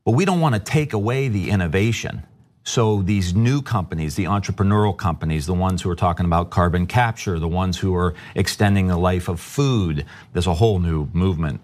but 0.04 0.14
we 0.14 0.26
don't 0.26 0.40
want 0.40 0.56
to 0.56 0.60
take 0.60 0.94
away 0.94 1.28
the 1.28 1.52
innovation. 1.52 2.24
So 2.64 3.04
these 3.04 3.36
new 3.36 3.62
companies, 3.62 4.16
the 4.16 4.24
entrepreneurial 4.24 4.98
companies, 4.98 5.46
the 5.46 5.54
ones 5.54 5.84
who 5.84 5.92
are 5.92 5.96
talking 5.96 6.26
about 6.26 6.50
carbon 6.50 6.88
capture, 6.88 7.38
the 7.38 7.48
ones 7.48 7.78
who 7.78 7.94
are 7.94 8.16
extending 8.34 8.88
the 8.88 8.98
life 8.98 9.28
of 9.28 9.40
food, 9.40 10.08
there's 10.34 10.48
a 10.48 10.56
whole 10.56 10.80
new 10.80 11.08
movement 11.14 11.62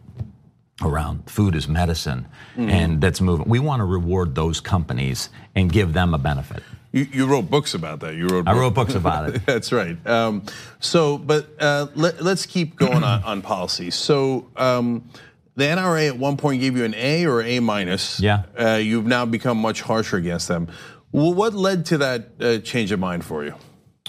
around 0.82 1.30
food 1.30 1.56
is 1.56 1.68
medicine 1.68 2.28
mm-hmm. 2.56 2.70
and 2.70 3.02
that's 3.02 3.22
moving. 3.22 3.48
We 3.48 3.60
want 3.60 3.80
to 3.80 3.86
reward 3.86 4.36
those 4.36 4.60
companies 4.60 5.30
and 5.56 5.72
give 5.72 5.94
them 5.94 6.14
a 6.14 6.18
benefit. 6.18 6.64
You, 6.92 7.08
you 7.12 7.26
wrote 7.26 7.50
books 7.50 7.74
about 7.74 8.02
that. 8.02 8.16
You 8.16 8.28
wrote. 8.28 8.48
I 8.48 8.54
wrote 8.54 8.74
books 8.74 8.96
about 8.96 9.30
it. 9.30 9.46
that's 9.46 9.72
right. 9.72 9.98
Um, 10.08 10.44
so, 10.80 11.18
but 11.18 11.48
uh, 11.60 11.88
let, 11.96 12.22
us 12.22 12.46
keep 12.46 12.76
going 12.76 13.04
on, 13.04 13.24
on 13.24 13.42
policy. 13.42 13.92
So. 13.92 14.48
Um, 14.56 15.10
the 15.58 15.64
NRA 15.64 16.10
at 16.10 16.18
one 16.18 16.36
point 16.36 16.60
gave 16.60 16.76
you 16.76 16.84
an 16.84 16.94
A 16.96 17.26
or 17.26 17.42
A 17.42 17.62
minus. 17.62 18.20
Yeah. 18.20 18.44
Uh, 18.60 18.74
you've 18.76 19.06
now 19.06 19.26
become 19.26 19.58
much 19.58 19.82
harsher 19.82 20.18
against 20.18 20.50
them. 20.50 20.68
Well, 21.14 21.34
what 21.34 21.54
led 21.54 21.86
to 21.86 22.00
that 22.00 22.30
uh, 22.42 22.58
change 22.58 22.92
of 22.92 23.00
mind 23.00 23.24
for 23.24 23.46
you? 23.46 23.56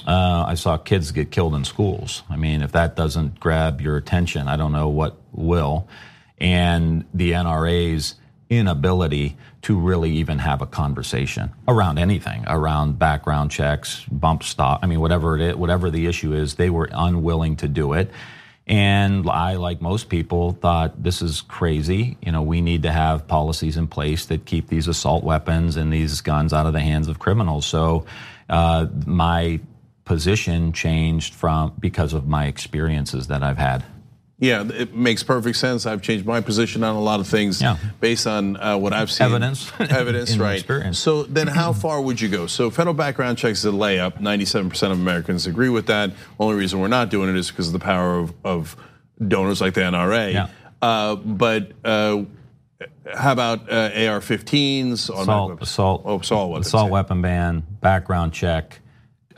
Uh, 0.04 0.44
I 0.46 0.54
saw 0.54 0.76
kids 0.76 1.12
get 1.12 1.30
killed 1.30 1.54
in 1.54 1.64
schools. 1.64 2.24
I 2.28 2.34
mean, 2.34 2.62
if 2.62 2.72
that 2.72 2.96
doesn't 2.96 3.38
grab 3.38 3.80
your 3.80 3.96
attention, 3.96 4.48
I 4.48 4.56
don't 4.56 4.72
know 4.72 4.88
what 4.88 5.20
will. 5.30 5.88
And 6.38 7.04
the 7.14 7.32
NRA's 7.32 8.14
inability 8.48 9.36
to 9.62 9.78
really 9.78 10.12
even 10.12 10.38
have 10.38 10.62
a 10.62 10.66
conversation 10.66 11.52
around 11.66 11.98
anything, 11.98 12.44
around 12.46 12.98
background 12.98 13.50
checks, 13.50 14.04
bump 14.10 14.42
stock. 14.42 14.80
I 14.82 14.86
mean, 14.86 15.00
whatever 15.00 15.36
it 15.36 15.42
is, 15.42 15.56
whatever 15.56 15.90
the 15.90 16.06
issue 16.06 16.32
is, 16.34 16.54
they 16.54 16.70
were 16.70 16.88
unwilling 16.92 17.56
to 17.56 17.68
do 17.68 17.92
it. 17.94 18.10
And 18.68 19.28
I, 19.28 19.54
like 19.54 19.80
most 19.80 20.08
people, 20.08 20.52
thought 20.52 21.02
this 21.02 21.22
is 21.22 21.40
crazy. 21.42 22.16
You 22.20 22.32
know, 22.32 22.42
we 22.42 22.60
need 22.60 22.82
to 22.82 22.92
have 22.92 23.28
policies 23.28 23.76
in 23.76 23.86
place 23.86 24.26
that 24.26 24.44
keep 24.44 24.68
these 24.68 24.88
assault 24.88 25.22
weapons 25.22 25.76
and 25.76 25.92
these 25.92 26.20
guns 26.20 26.52
out 26.52 26.66
of 26.66 26.72
the 26.72 26.80
hands 26.80 27.06
of 27.06 27.18
criminals. 27.18 27.64
So 27.66 28.06
uh, 28.48 28.86
my 29.06 29.60
position 30.04 30.72
changed 30.72 31.34
from 31.34 31.74
because 31.78 32.12
of 32.12 32.26
my 32.26 32.46
experiences 32.46 33.28
that 33.28 33.42
I've 33.42 33.58
had. 33.58 33.84
Yeah, 34.38 34.68
it 34.70 34.94
makes 34.94 35.22
perfect 35.22 35.56
sense. 35.56 35.86
I've 35.86 36.02
changed 36.02 36.26
my 36.26 36.42
position 36.42 36.84
on 36.84 36.94
a 36.94 37.00
lot 37.00 37.20
of 37.20 37.26
things 37.26 37.62
yeah. 37.62 37.78
based 38.00 38.26
on 38.26 38.58
uh, 38.58 38.76
what 38.76 38.92
I've 38.92 39.10
seen. 39.10 39.28
Evidence. 39.28 39.72
Evidence, 39.80 40.36
right. 40.38 40.58
Experience. 40.58 40.98
So 40.98 41.22
then 41.22 41.46
how 41.46 41.72
far 41.72 42.02
would 42.02 42.20
you 42.20 42.28
go? 42.28 42.46
So 42.46 42.70
federal 42.70 42.92
background 42.92 43.38
checks 43.38 43.60
is 43.60 43.64
a 43.64 43.70
layup. 43.70 44.20
97% 44.20 44.74
of 44.92 44.98
Americans 44.98 45.46
agree 45.46 45.70
with 45.70 45.86
that. 45.86 46.12
Only 46.38 46.56
reason 46.56 46.80
we're 46.80 46.88
not 46.88 47.08
doing 47.08 47.30
it 47.30 47.36
is 47.36 47.50
because 47.50 47.68
of 47.68 47.72
the 47.72 47.78
power 47.78 48.18
of, 48.18 48.34
of 48.44 48.76
donors 49.26 49.62
like 49.62 49.72
the 49.72 49.80
NRA. 49.80 50.34
Yeah. 50.34 50.48
Uh, 50.82 51.16
but 51.16 51.72
uh, 51.82 52.24
how 53.14 53.32
about 53.32 53.72
uh, 53.72 53.90
AR-15s? 53.94 54.92
Assault, 54.92 55.62
assault, 55.62 56.02
oh, 56.04 56.20
assault, 56.20 56.60
assault 56.60 56.90
weapon 56.90 57.22
ban, 57.22 57.64
background 57.80 58.34
check, 58.34 58.80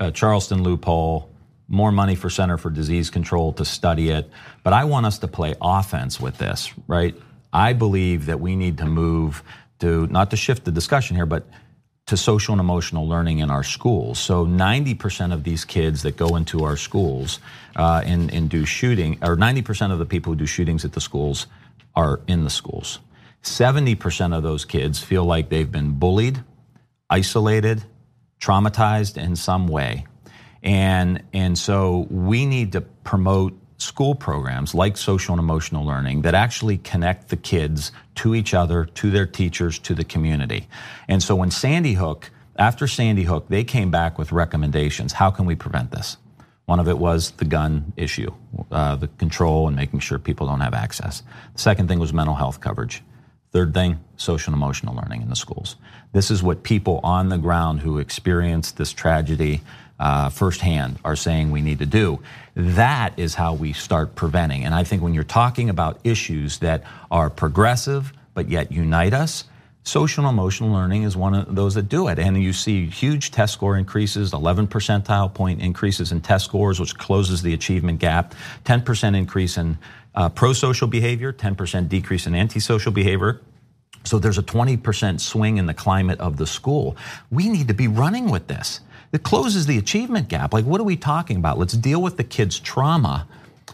uh, 0.01 0.11
Charleston 0.11 0.65
loophole, 0.65 1.31
more 1.69 1.93
money 1.93 2.15
for 2.15 2.31
Center 2.31 2.57
for 2.57 2.71
Disease 2.71 3.11
Control 3.11 3.53
to 3.53 3.65
study 3.65 4.09
it. 4.09 4.31
But 4.65 4.73
I 4.73 4.85
want 4.85 5.07
us 5.07 5.19
to 5.19 5.29
play 5.29 5.55
offense 5.61 6.19
with 6.19 6.39
this, 6.39 6.73
right? 6.87 7.15
I 7.53 7.75
believe 7.75 8.27
that 8.27 8.41
we 8.41 8.57
need 8.57 8.79
to 8.79 8.87
move 8.87 9.43
to, 9.81 10.07
not 10.09 10.31
to 10.31 10.37
shift 10.37 10.65
the 10.65 10.73
discussion 10.73 11.15
here, 11.15 11.27
but 11.27 11.47
to 12.07 12.17
social 12.17 12.53
and 12.53 12.61
emotional 12.61 13.07
learning 13.07 13.41
in 13.41 13.51
our 13.51 13.63
schools. 13.63 14.19
So 14.19 14.47
90% 14.47 15.33
of 15.33 15.45
these 15.45 15.67
kids 15.67 16.03
that 16.03 16.17
go 16.17 16.37
into 16.37 16.65
our 16.65 16.77
schools 16.77 17.39
uh, 17.77 18.03
and, 18.05 18.33
and 18.33 18.49
do 18.49 18.65
shooting, 18.65 19.19
or 19.21 19.37
90% 19.37 19.93
of 19.93 19.99
the 19.99 20.07
people 20.07 20.33
who 20.33 20.39
do 20.39 20.47
shootings 20.47 20.87
at 20.87 20.93
the 20.93 21.03
schools 21.03 21.47
are 21.95 22.21
in 22.27 22.45
the 22.45 22.51
schools. 22.51 22.99
70% 23.43 24.35
of 24.35 24.43
those 24.43 24.65
kids 24.65 25.03
feel 25.03 25.25
like 25.25 25.51
they've 25.51 25.71
been 25.71 25.99
bullied, 25.99 26.43
isolated, 27.11 27.85
traumatized 28.41 29.23
in 29.23 29.37
some 29.37 29.69
way 29.69 30.07
and, 30.63 31.23
and 31.33 31.57
so 31.57 32.07
we 32.11 32.47
need 32.47 32.73
to 32.73 32.81
promote 32.81 33.59
school 33.79 34.15
programs 34.15 34.75
like 34.75 34.97
social 34.97 35.33
and 35.33 35.41
emotional 35.41 35.87
learning 35.87 36.23
that 36.23 36.35
actually 36.35 36.79
connect 36.79 37.29
the 37.29 37.37
kids 37.37 37.93
to 38.17 38.35
each 38.35 38.53
other, 38.53 38.85
to 38.85 39.11
their 39.11 39.27
teachers, 39.27 39.79
to 39.79 39.95
the 39.95 40.05
community. 40.05 40.69
And 41.07 41.23
so 41.23 41.37
when 41.37 41.51
Sandy 41.51 41.93
Hook, 41.93 42.31
after 42.57 42.89
Sandy 42.89 43.23
Hook, 43.23 43.47
they 43.49 43.63
came 43.63 43.91
back 43.91 44.19
with 44.19 44.33
recommendations. 44.33 45.13
How 45.13 45.31
can 45.31 45.47
we 45.47 45.55
prevent 45.55 45.93
this? 45.93 46.17
One 46.67 46.81
of 46.81 46.89
it 46.89 46.99
was 46.99 47.31
the 47.31 47.45
gun 47.45 47.93
issue, 47.97 48.31
uh, 48.71 48.97
the 48.97 49.09
control 49.09 49.69
and 49.69 49.77
making 49.77 50.01
sure 50.01 50.19
people 50.19 50.49
don't 50.49 50.61
have 50.61 50.75
access. 50.75 51.23
The 51.55 51.61
second 51.61 51.89
thing 51.89 51.99
was 51.99 52.13
mental 52.13 52.35
health 52.35 52.61
coverage. 52.61 53.03
Third 53.53 53.73
thing, 53.73 53.99
social 54.17 54.53
and 54.53 54.63
emotional 54.63 54.95
learning 54.95 55.23
in 55.23 55.31
the 55.31 55.37
schools. 55.37 55.77
This 56.13 56.31
is 56.31 56.43
what 56.43 56.65
people 56.65 57.01
on 57.03 57.31
the 57.31 57.39
ground 57.39 57.81
who 57.81 57.99
experienced 57.99 58.77
this 58.77 58.93
tragedy 58.93 59.63
uh, 59.99 60.29
firsthand 60.29 60.99
are 61.05 61.17
saying 61.17 61.51
we 61.51 61.61
need 61.61 61.79
to 61.81 61.87
do. 61.87 62.21
That 62.55 63.19
is 63.19 63.35
how 63.35 63.55
we 63.55 63.73
start 63.73 64.15
preventing. 64.15 64.65
And 64.65 64.75
I 64.75 64.85
think 64.85 65.03
when 65.03 65.15
you're 65.15 65.25
talking 65.25 65.71
about 65.71 65.99
issues 66.05 66.59
that 66.59 66.85
are 67.11 67.31
progressive 67.31 68.13
but 68.35 68.49
yet 68.49 68.71
unite 68.71 69.15
us, 69.15 69.45
social 69.83 70.25
and 70.25 70.33
emotional 70.33 70.71
learning 70.71 71.03
is 71.03 71.17
one 71.17 71.35
of 71.35 71.55
those 71.55 71.75
that 71.75 71.89
do 71.89 72.09
it. 72.09 72.19
And 72.19 72.41
you 72.41 72.53
see 72.53 72.87
huge 72.87 73.31
test 73.33 73.55
score 73.55 73.77
increases, 73.77 74.33
11 74.33 74.69
percentile 74.69 75.33
point 75.33 75.61
increases 75.61 76.13
in 76.13 76.21
test 76.21 76.45
scores, 76.45 76.79
which 76.79 76.97
closes 76.97 77.43
the 77.43 77.55
achievement 77.55 77.99
gap, 77.99 78.35
10% 78.65 79.17
increase 79.17 79.57
in 79.57 79.79
uh, 80.15 80.29
pro 80.29 80.53
social 80.53 80.87
behavior, 80.87 81.33
10% 81.33 81.89
decrease 81.89 82.27
in 82.27 82.35
antisocial 82.35 82.93
behavior. 82.93 83.41
So 84.05 84.19
there's 84.19 84.39
a 84.39 84.43
20% 84.43 85.21
swing 85.21 85.57
in 85.57 85.67
the 85.67 85.75
climate 85.75 86.21
of 86.21 86.37
the 86.37 86.47
school. 86.47 86.97
We 87.31 87.49
need 87.49 87.69
to 87.69 87.75
be 87.75 87.89
running 87.89 88.31
with 88.31 88.47
this. 88.47 88.81
It 89.13 89.23
closes 89.23 89.67
the 89.67 89.79
achievement 89.79 90.29
gap. 90.29 90.53
Like, 90.53 90.65
what 90.65 90.81
are 90.81 90.85
we 90.85 90.97
talking 90.97 91.37
about? 91.37 91.59
Let's 91.59 91.75
deal 91.75 92.03
with 92.03 92.17
the 92.17 92.25
kids' 92.25 92.59
trauma 92.59 93.27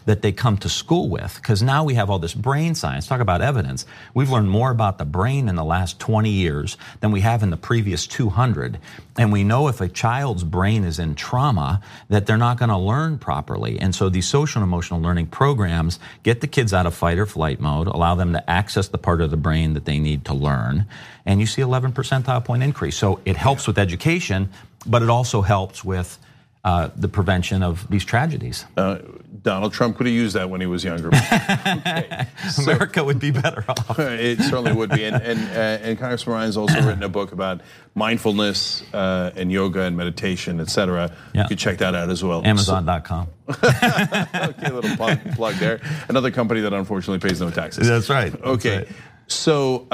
that 0.05 0.21
they 0.21 0.31
come 0.31 0.57
to 0.57 0.69
school 0.69 1.09
with 1.09 1.35
because 1.35 1.61
now 1.61 1.83
we 1.83 1.95
have 1.95 2.09
all 2.09 2.19
this 2.19 2.33
brain 2.33 2.75
science. 2.75 3.07
Talk 3.07 3.21
about 3.21 3.41
evidence. 3.41 3.85
We've 4.13 4.29
learned 4.29 4.49
more 4.49 4.71
about 4.71 4.97
the 4.97 5.05
brain 5.05 5.49
in 5.49 5.55
the 5.55 5.63
last 5.63 5.99
20 5.99 6.29
years 6.29 6.77
than 6.99 7.11
we 7.11 7.21
have 7.21 7.43
in 7.43 7.49
the 7.49 7.57
previous 7.57 8.05
200. 8.07 8.79
And 9.17 9.31
we 9.31 9.43
know 9.43 9.67
if 9.67 9.81
a 9.81 9.87
child's 9.87 10.43
brain 10.43 10.83
is 10.83 10.99
in 10.99 11.15
trauma 11.15 11.81
that 12.09 12.25
they're 12.25 12.37
not 12.37 12.57
going 12.57 12.69
to 12.69 12.77
learn 12.77 13.17
properly. 13.17 13.79
And 13.79 13.95
so 13.95 14.09
these 14.09 14.27
social 14.27 14.61
and 14.61 14.69
emotional 14.69 15.01
learning 15.01 15.27
programs 15.27 15.99
get 16.23 16.41
the 16.41 16.47
kids 16.47 16.73
out 16.73 16.85
of 16.85 16.93
fight 16.93 17.17
or 17.17 17.25
flight 17.25 17.59
mode, 17.59 17.87
allow 17.87 18.15
them 18.15 18.33
to 18.33 18.49
access 18.49 18.87
the 18.87 18.97
part 18.97 19.21
of 19.21 19.31
the 19.31 19.37
brain 19.37 19.73
that 19.73 19.85
they 19.85 19.99
need 19.99 20.25
to 20.25 20.33
learn. 20.33 20.85
And 21.25 21.39
you 21.39 21.47
see 21.47 21.61
11 21.61 21.93
percentile 21.93 22.43
point 22.43 22.61
increase. 22.61 22.95
So 22.95 23.19
it 23.25 23.37
helps 23.37 23.65
with 23.65 23.79
education 23.79 24.49
but 24.85 25.01
it 25.01 25.09
also 25.09 25.41
helps 25.41 25.83
with 25.83 26.17
uh, 26.65 26.89
the 26.95 27.07
prevention 27.07 27.61
of 27.61 27.87
these 27.89 28.03
tragedies. 28.03 28.65
Uh, 28.75 28.97
Donald 29.43 29.71
Trump 29.71 29.97
could 29.97 30.07
have 30.07 30.15
used 30.15 30.35
that 30.35 30.49
when 30.49 30.61
he 30.61 30.65
was 30.65 30.83
younger. 30.83 31.07
okay. 31.13 32.25
so, 32.49 32.63
America 32.63 33.03
would 33.03 33.19
be 33.19 33.29
better 33.29 33.63
off. 33.69 33.99
it 33.99 34.39
certainly 34.41 34.73
would 34.73 34.89
be. 34.89 35.03
And, 35.03 35.15
and, 35.21 35.39
uh, 35.51 35.85
and 35.85 35.99
Congressman 35.99 36.35
Ryan's 36.35 36.57
also 36.57 36.81
written 36.81 37.03
a 37.03 37.09
book 37.09 37.33
about 37.33 37.61
mindfulness 37.93 38.83
uh, 38.95 39.29
and 39.35 39.51
yoga 39.51 39.81
and 39.81 39.95
meditation, 39.95 40.59
et 40.59 40.71
cetera. 40.71 41.15
Yeah. 41.35 41.43
You 41.43 41.49
could 41.49 41.59
check 41.59 41.77
that 41.77 41.93
out 41.93 42.09
as 42.09 42.23
well. 42.23 42.43
Amazon.com. 42.43 43.27
Okay, 43.47 44.71
little 44.71 44.95
plug, 44.95 45.19
plug, 45.35 45.55
there. 45.55 45.79
Another 46.09 46.31
company 46.31 46.61
that 46.61 46.73
unfortunately 46.73 47.19
pays 47.19 47.39
no 47.39 47.51
taxes. 47.51 47.87
That's 47.87 48.09
right. 48.09 48.31
That's 48.31 48.43
okay. 48.43 48.77
Right. 48.77 48.87
So, 49.27 49.87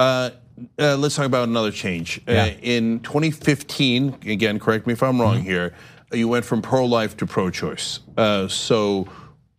uh, 0.80 0.94
uh, 0.94 0.98
let's 0.98 1.16
talk 1.16 1.26
about 1.26 1.48
another 1.48 1.72
change. 1.72 2.20
Uh, 2.28 2.32
yeah. 2.32 2.44
Uh, 2.44 2.52
in 2.62 3.00
2015, 3.02 4.18
again, 4.26 4.60
correct 4.60 4.88
me 4.88 4.94
if 4.94 5.04
I'm 5.04 5.20
wrong 5.20 5.38
mm-hmm. 5.38 5.46
here, 5.46 5.74
you 6.12 6.28
went 6.28 6.46
from 6.46 6.62
pro 6.62 6.86
life 6.86 7.18
to 7.18 7.26
pro 7.26 7.50
choice. 7.50 8.00
Uh, 8.18 8.48
so 8.48 9.08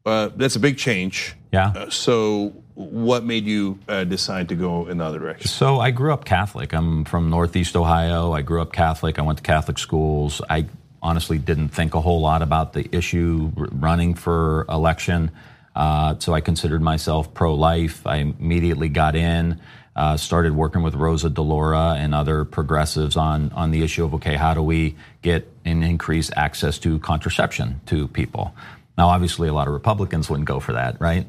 uh, 0.04 0.30
that's 0.36 0.56
a 0.56 0.60
big 0.60 0.76
change. 0.76 1.34
Yeah. 1.52 1.68
Uh, 1.68 1.90
so 1.90 2.54
what 2.74 3.24
made 3.24 3.44
you 3.44 3.78
decide 4.08 4.48
to 4.48 4.54
go 4.54 4.86
in 4.88 4.98
the 4.98 5.04
other 5.04 5.18
direction? 5.18 5.48
So 5.48 5.80
I 5.80 5.90
grew 5.90 6.12
up 6.12 6.24
Catholic. 6.24 6.72
I'm 6.72 7.04
from 7.04 7.28
Northeast 7.28 7.76
Ohio. 7.76 8.32
I 8.32 8.42
grew 8.42 8.62
up 8.62 8.72
Catholic. 8.72 9.18
I 9.18 9.22
went 9.22 9.38
to 9.38 9.44
Catholic 9.44 9.78
schools. 9.78 10.40
I 10.48 10.66
honestly 11.02 11.38
didn't 11.38 11.68
think 11.68 11.94
a 11.94 12.00
whole 12.00 12.20
lot 12.20 12.40
about 12.42 12.72
the 12.72 12.88
issue 12.94 13.52
running 13.56 14.14
for 14.14 14.64
election. 14.70 15.30
so 15.74 16.32
I 16.32 16.40
considered 16.40 16.80
myself 16.80 17.34
pro 17.34 17.54
life. 17.54 18.06
I 18.06 18.16
immediately 18.16 18.88
got 18.88 19.14
in. 19.14 19.60
Uh, 19.94 20.16
started 20.16 20.56
working 20.56 20.82
with 20.82 20.94
Rosa 20.94 21.28
DeLauro 21.28 21.94
and 21.94 22.14
other 22.14 22.46
progressives 22.46 23.14
on, 23.16 23.52
on 23.52 23.72
the 23.72 23.82
issue 23.82 24.04
of 24.04 24.14
okay, 24.14 24.36
how 24.36 24.54
do 24.54 24.62
we 24.62 24.96
get 25.20 25.46
an 25.66 25.82
increase 25.82 26.30
access 26.34 26.78
to 26.78 26.98
contraception 27.00 27.80
to 27.86 28.08
people? 28.08 28.54
Now, 28.96 29.08
obviously, 29.08 29.48
a 29.48 29.52
lot 29.52 29.68
of 29.68 29.74
Republicans 29.74 30.30
wouldn't 30.30 30.48
go 30.48 30.60
for 30.60 30.72
that, 30.72 31.00
right? 31.00 31.26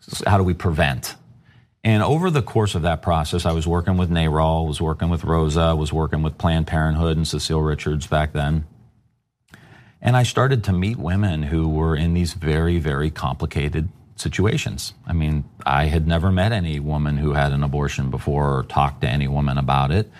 So 0.00 0.24
how 0.26 0.38
do 0.38 0.44
we 0.44 0.54
prevent? 0.54 1.14
And 1.84 2.02
over 2.02 2.30
the 2.30 2.42
course 2.42 2.74
of 2.74 2.82
that 2.82 3.00
process, 3.00 3.46
I 3.46 3.52
was 3.52 3.66
working 3.66 3.96
with 3.96 4.10
NARAL, 4.10 4.66
was 4.66 4.80
working 4.80 5.08
with 5.08 5.22
Rosa, 5.22 5.76
was 5.76 5.92
working 5.92 6.22
with 6.22 6.36
Planned 6.36 6.66
Parenthood 6.66 7.16
and 7.16 7.28
Cecile 7.28 7.62
Richards 7.62 8.06
back 8.06 8.32
then. 8.32 8.66
And 10.02 10.16
I 10.16 10.24
started 10.24 10.64
to 10.64 10.72
meet 10.72 10.98
women 10.98 11.44
who 11.44 11.68
were 11.68 11.94
in 11.94 12.12
these 12.12 12.32
very, 12.32 12.78
very 12.78 13.10
complicated 13.10 13.88
situations. 14.16 14.94
I 15.06 15.12
mean, 15.12 15.44
I 15.64 15.86
had 15.86 16.06
never 16.06 16.32
met 16.32 16.52
any 16.52 16.80
woman 16.80 17.16
who 17.16 17.32
had 17.32 17.52
an 17.52 17.62
abortion 17.62 18.10
before 18.10 18.58
or 18.58 18.62
talked 18.64 19.02
to 19.02 19.08
any 19.08 19.28
woman 19.28 19.58
about 19.58 19.90
it. 19.90 20.10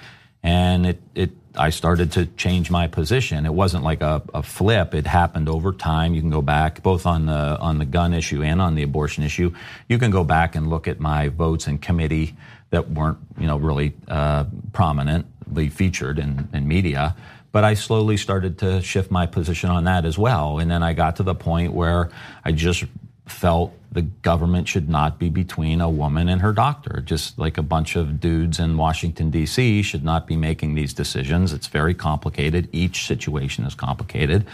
And 0.43 0.87
it, 0.87 1.03
it 1.15 1.31
I 1.59 1.71
started 1.71 2.12
to 2.12 2.26
change 2.26 2.71
my 2.71 2.87
position. 2.87 3.47
It 3.47 3.55
wasn't 3.55 3.83
like 3.83 4.03
a, 4.03 4.23
a, 4.35 4.43
flip. 4.43 4.95
It 4.95 5.07
happened 5.07 5.49
over 5.49 5.73
time. 5.73 6.15
You 6.15 6.21
can 6.21 6.31
go 6.31 6.43
back 6.43 6.83
both 6.83 7.07
on 7.07 7.26
the 7.26 7.59
on 7.59 7.79
the 7.79 7.87
gun 7.87 8.12
issue 8.12 8.43
and 8.43 8.61
on 8.61 8.75
the 8.75 8.83
abortion 8.83 9.25
issue. 9.25 9.55
You 9.88 9.99
can 9.99 10.11
go 10.11 10.23
back 10.23 10.55
and 10.55 10.69
look 10.69 10.87
at 10.87 11.00
my 11.00 11.29
votes 11.29 11.67
in 11.67 11.79
committee 11.79 12.37
that 12.71 12.91
weren't 12.91 13.19
you 13.38 13.47
know 13.47 13.57
really 13.57 13.95
uh, 14.07 14.45
prominently 14.73 15.69
featured 15.69 16.19
in, 16.19 16.49
in 16.53 16.69
media. 16.69 17.17
But 17.53 17.65
I 17.65 17.73
slowly 17.73 18.19
started 18.19 18.59
to 18.59 18.83
shift 18.83 19.11
my 19.11 19.25
position 19.25 19.71
on 19.71 19.85
that 19.85 20.05
as 20.05 20.19
well. 20.19 20.59
And 20.59 20.71
then 20.71 20.83
I 20.83 20.93
got 20.93 21.17
to 21.17 21.23
the 21.23 21.35
point 21.35 21.73
where 21.73 22.11
I 22.45 22.53
just 22.53 22.85
felt 23.26 23.73
the 23.90 24.02
government 24.02 24.68
should 24.68 24.88
not 24.88 25.18
be 25.18 25.28
between 25.28 25.80
a 25.80 25.90
woman 25.90 26.28
and 26.28 26.40
her 26.42 26.52
doctor. 26.52 27.02
Just 27.04 27.38
like 27.38 27.59
a 27.59 27.62
bunch 27.62 27.97
of 27.97 28.21
dudes 28.21 28.59
in 28.59 28.76
Washington, 28.76 29.30
D.C. 29.30 29.83
should 29.83 30.04
not 30.04 30.26
be 30.26 30.37
making 30.37 30.75
these 30.75 30.95
decisions. 30.95 31.52
It's 31.52 31.66
very 31.66 31.95
complicated. 31.95 32.68
Each 32.73 33.06
situation 33.06 33.64
is 33.64 33.75
complicated. 33.75 34.47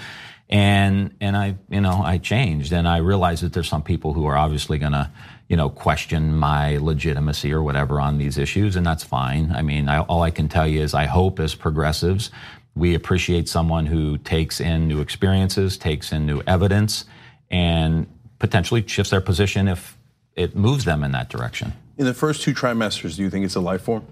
And, 0.48 1.14
and 1.20 1.36
I, 1.36 1.56
you 1.70 1.80
know, 1.80 2.02
I 2.04 2.18
changed 2.18 2.72
and 2.72 2.86
I 2.86 2.98
realized 2.98 3.42
that 3.42 3.52
there's 3.52 3.68
some 3.68 3.82
people 3.82 4.12
who 4.12 4.26
are 4.26 4.36
obviously 4.36 4.78
going 4.78 4.92
to, 4.92 5.10
you 5.48 5.56
know, 5.56 5.70
question 5.70 6.36
my 6.36 6.76
legitimacy 6.76 7.52
or 7.52 7.62
whatever 7.62 8.00
on 8.00 8.18
these 8.18 8.38
issues. 8.38 8.76
And 8.76 8.86
that's 8.86 9.02
fine. 9.04 9.52
I 9.52 9.62
mean, 9.62 9.88
I, 9.88 10.00
all 10.00 10.22
I 10.22 10.30
can 10.30 10.48
tell 10.48 10.68
you 10.68 10.82
is 10.82 10.94
I 10.94 11.06
hope 11.06 11.40
as 11.40 11.54
progressives, 11.54 12.30
we 12.74 12.94
appreciate 12.94 13.48
someone 13.48 13.86
who 13.86 14.18
takes 14.18 14.60
in 14.60 14.88
new 14.88 15.00
experiences, 15.00 15.76
takes 15.76 16.12
in 16.12 16.26
new 16.26 16.42
evidence, 16.46 17.06
and 17.50 18.06
potentially 18.42 18.84
shifts 18.88 19.10
their 19.12 19.20
position 19.20 19.68
if 19.68 19.96
it 20.34 20.56
moves 20.56 20.84
them 20.84 21.04
in 21.04 21.12
that 21.12 21.28
direction. 21.28 21.72
In 21.96 22.06
the 22.06 22.12
first 22.12 22.42
two 22.42 22.52
trimesters, 22.52 23.14
do 23.14 23.22
you 23.22 23.30
think 23.30 23.44
it's 23.44 23.54
a 23.54 23.60
life 23.60 23.82
form? 23.82 24.04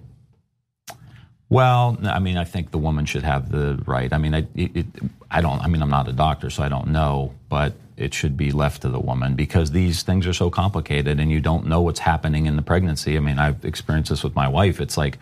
Well, 1.49 1.99
I 2.05 2.21
mean, 2.21 2.37
I 2.37 2.45
think 2.45 2.71
the 2.71 2.79
woman 2.79 3.07
should 3.07 3.25
have 3.25 3.51
the 3.51 3.83
right. 3.87 4.13
I 4.13 4.19
mean, 4.19 4.37
I, 4.37 4.47
it, 4.55 4.87
I 5.33 5.41
don't. 5.41 5.61
I 5.61 5.67
mean, 5.67 5.83
I'm 5.83 5.91
not 5.91 6.07
a 6.07 6.13
doctor, 6.13 6.49
so 6.49 6.63
I 6.63 6.69
don't 6.69 6.87
know, 6.93 7.35
but 7.49 7.73
it 7.97 8.15
should 8.15 8.37
be 8.37 8.53
left 8.53 8.83
to 8.83 8.89
the 8.89 9.01
woman 9.01 9.35
because 9.35 9.73
these 9.73 10.05
things 10.05 10.29
are 10.29 10.33
so 10.33 10.49
complicated, 10.49 11.19
and 11.19 11.29
you 11.29 11.41
don't 11.41 11.67
know 11.67 11.81
what's 11.81 11.99
happening 11.99 12.47
in 12.47 12.55
the 12.55 12.63
pregnancy. 12.63 13.17
I 13.17 13.21
mean, 13.21 13.41
I've 13.41 13.65
experienced 13.65 14.11
this 14.11 14.23
with 14.23 14.37
my 14.37 14.47
wife. 14.47 14.81
It's 14.81 14.97
like 14.97 15.19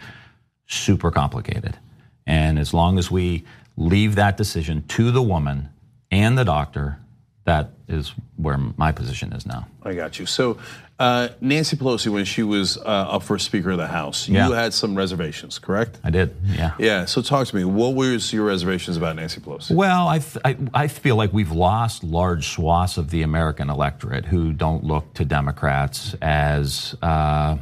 super 0.67 1.11
complicated, 1.11 1.79
and 2.27 2.59
as 2.59 2.75
long 2.75 2.99
as 2.99 3.11
we 3.11 3.47
leave 3.79 4.17
that 4.17 4.37
decision 4.37 4.85
to 4.89 5.11
the 5.11 5.23
woman 5.23 5.71
and 6.11 6.37
the 6.37 6.45
doctor, 6.45 6.99
that 7.49 7.71
is 7.89 8.13
where 8.37 8.59
my 8.77 8.93
position 8.93 9.33
is 9.33 9.47
now. 9.47 9.67
I 9.83 9.95
got 9.95 10.19
you. 10.19 10.27
So, 10.27 10.59
uh, 10.99 11.29
Nancy 11.41 11.77
Pelosi, 11.77 12.09
when 12.13 12.25
she 12.27 12.43
was 12.43 12.77
uh, 12.77 13.15
up 13.15 13.23
for 13.23 13.39
Speaker 13.39 13.71
of 13.71 13.79
the 13.79 13.87
House, 13.87 14.29
Yeah. 14.29 14.49
you 14.49 14.53
had 14.53 14.75
some 14.75 14.95
reservations, 14.95 15.59
correct? 15.59 15.99
I 16.05 16.11
did, 16.11 16.35
yeah. 16.45 16.73
Yeah. 16.79 17.05
So, 17.07 17.23
talk 17.23 17.47
to 17.49 17.57
me. 17.57 17.65
What 17.65 17.95
was 17.95 18.33
your 18.33 18.45
reservations 18.47 18.97
about 18.99 19.17
Nancy 19.17 19.41
Pelosi? 19.41 19.75
Well, 19.75 20.09
I, 20.09 20.19
th- 20.19 20.39
I, 20.45 20.57
I 20.75 20.89
feel 20.89 21.17
like 21.17 21.33
we've 21.33 21.53
lost 21.53 22.05
large 22.05 22.49
swaths 22.49 22.99
of 22.99 23.11
the 23.11 23.23
American 23.23 23.71
electorate 23.71 24.27
who 24.27 24.53
don't 24.53 24.85
look 24.85 25.15
to 25.15 25.25
Democrats 25.25 26.15
as 26.21 26.95
uh, 27.03 27.57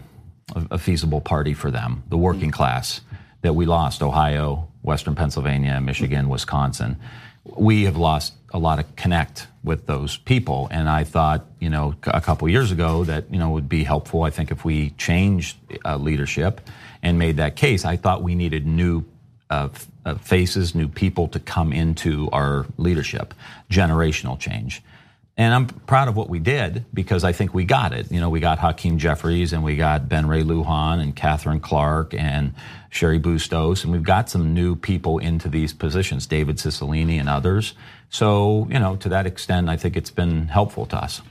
a, 0.56 0.66
a 0.72 0.78
feasible 0.78 1.20
party 1.20 1.54
for 1.54 1.70
them, 1.70 2.02
the 2.08 2.18
working 2.18 2.50
class 2.50 3.02
that 3.42 3.54
we 3.54 3.66
lost 3.66 4.02
Ohio, 4.02 4.66
Western 4.82 5.14
Pennsylvania, 5.14 5.80
Michigan, 5.80 6.28
Wisconsin. 6.28 6.96
We 7.44 7.84
have 7.84 7.96
lost 7.96 8.32
a 8.52 8.58
lot 8.58 8.78
of 8.80 8.96
connect 8.96 9.46
with 9.66 9.86
those 9.86 10.16
people. 10.16 10.68
And 10.70 10.88
I 10.88 11.04
thought, 11.04 11.44
you 11.58 11.68
know, 11.68 11.94
a 12.06 12.20
couple 12.20 12.48
years 12.48 12.70
ago 12.70 13.04
that, 13.04 13.30
you 13.30 13.38
know, 13.38 13.50
would 13.50 13.68
be 13.68 13.84
helpful, 13.84 14.22
I 14.22 14.30
think, 14.30 14.50
if 14.50 14.64
we 14.64 14.90
changed 14.90 15.58
uh, 15.84 15.96
leadership 15.96 16.60
and 17.02 17.18
made 17.18 17.36
that 17.38 17.56
case. 17.56 17.84
I 17.84 17.96
thought 17.96 18.22
we 18.22 18.34
needed 18.34 18.64
new 18.64 19.04
uh, 19.50 19.68
uh, 20.04 20.14
faces, 20.14 20.74
new 20.74 20.88
people 20.88 21.28
to 21.28 21.40
come 21.40 21.72
into 21.72 22.30
our 22.32 22.66
leadership, 22.78 23.34
generational 23.68 24.38
change. 24.38 24.82
And 25.36 25.52
I'm 25.52 25.66
proud 25.66 26.08
of 26.08 26.16
what 26.16 26.30
we 26.30 26.38
did 26.38 26.86
because 26.94 27.22
I 27.22 27.32
think 27.32 27.52
we 27.52 27.64
got 27.64 27.92
it. 27.92 28.10
You 28.10 28.20
know, 28.20 28.30
we 28.30 28.40
got 28.40 28.58
Hakeem 28.58 28.96
Jeffries 28.96 29.52
and 29.52 29.62
we 29.62 29.76
got 29.76 30.08
Ben 30.08 30.26
Ray 30.26 30.42
Lujan 30.42 31.02
and 31.02 31.14
Katherine 31.14 31.60
Clark 31.60 32.14
and 32.14 32.54
Cheri 32.90 33.20
Bustos, 33.20 33.84
and 33.84 33.92
we've 33.92 34.02
got 34.02 34.30
some 34.30 34.54
new 34.54 34.74
people 34.74 35.18
into 35.18 35.50
these 35.50 35.74
positions, 35.74 36.26
David 36.26 36.56
Cicilline 36.56 37.20
and 37.20 37.28
others. 37.28 37.74
So, 38.10 38.66
you 38.70 38.78
know, 38.78 38.96
to 38.96 39.08
that 39.08 39.26
extent, 39.26 39.68
I 39.68 39.76
think 39.76 39.96
it's 39.96 40.10
been 40.10 40.48
helpful 40.48 40.86
to 40.86 40.96
us. 40.96 41.22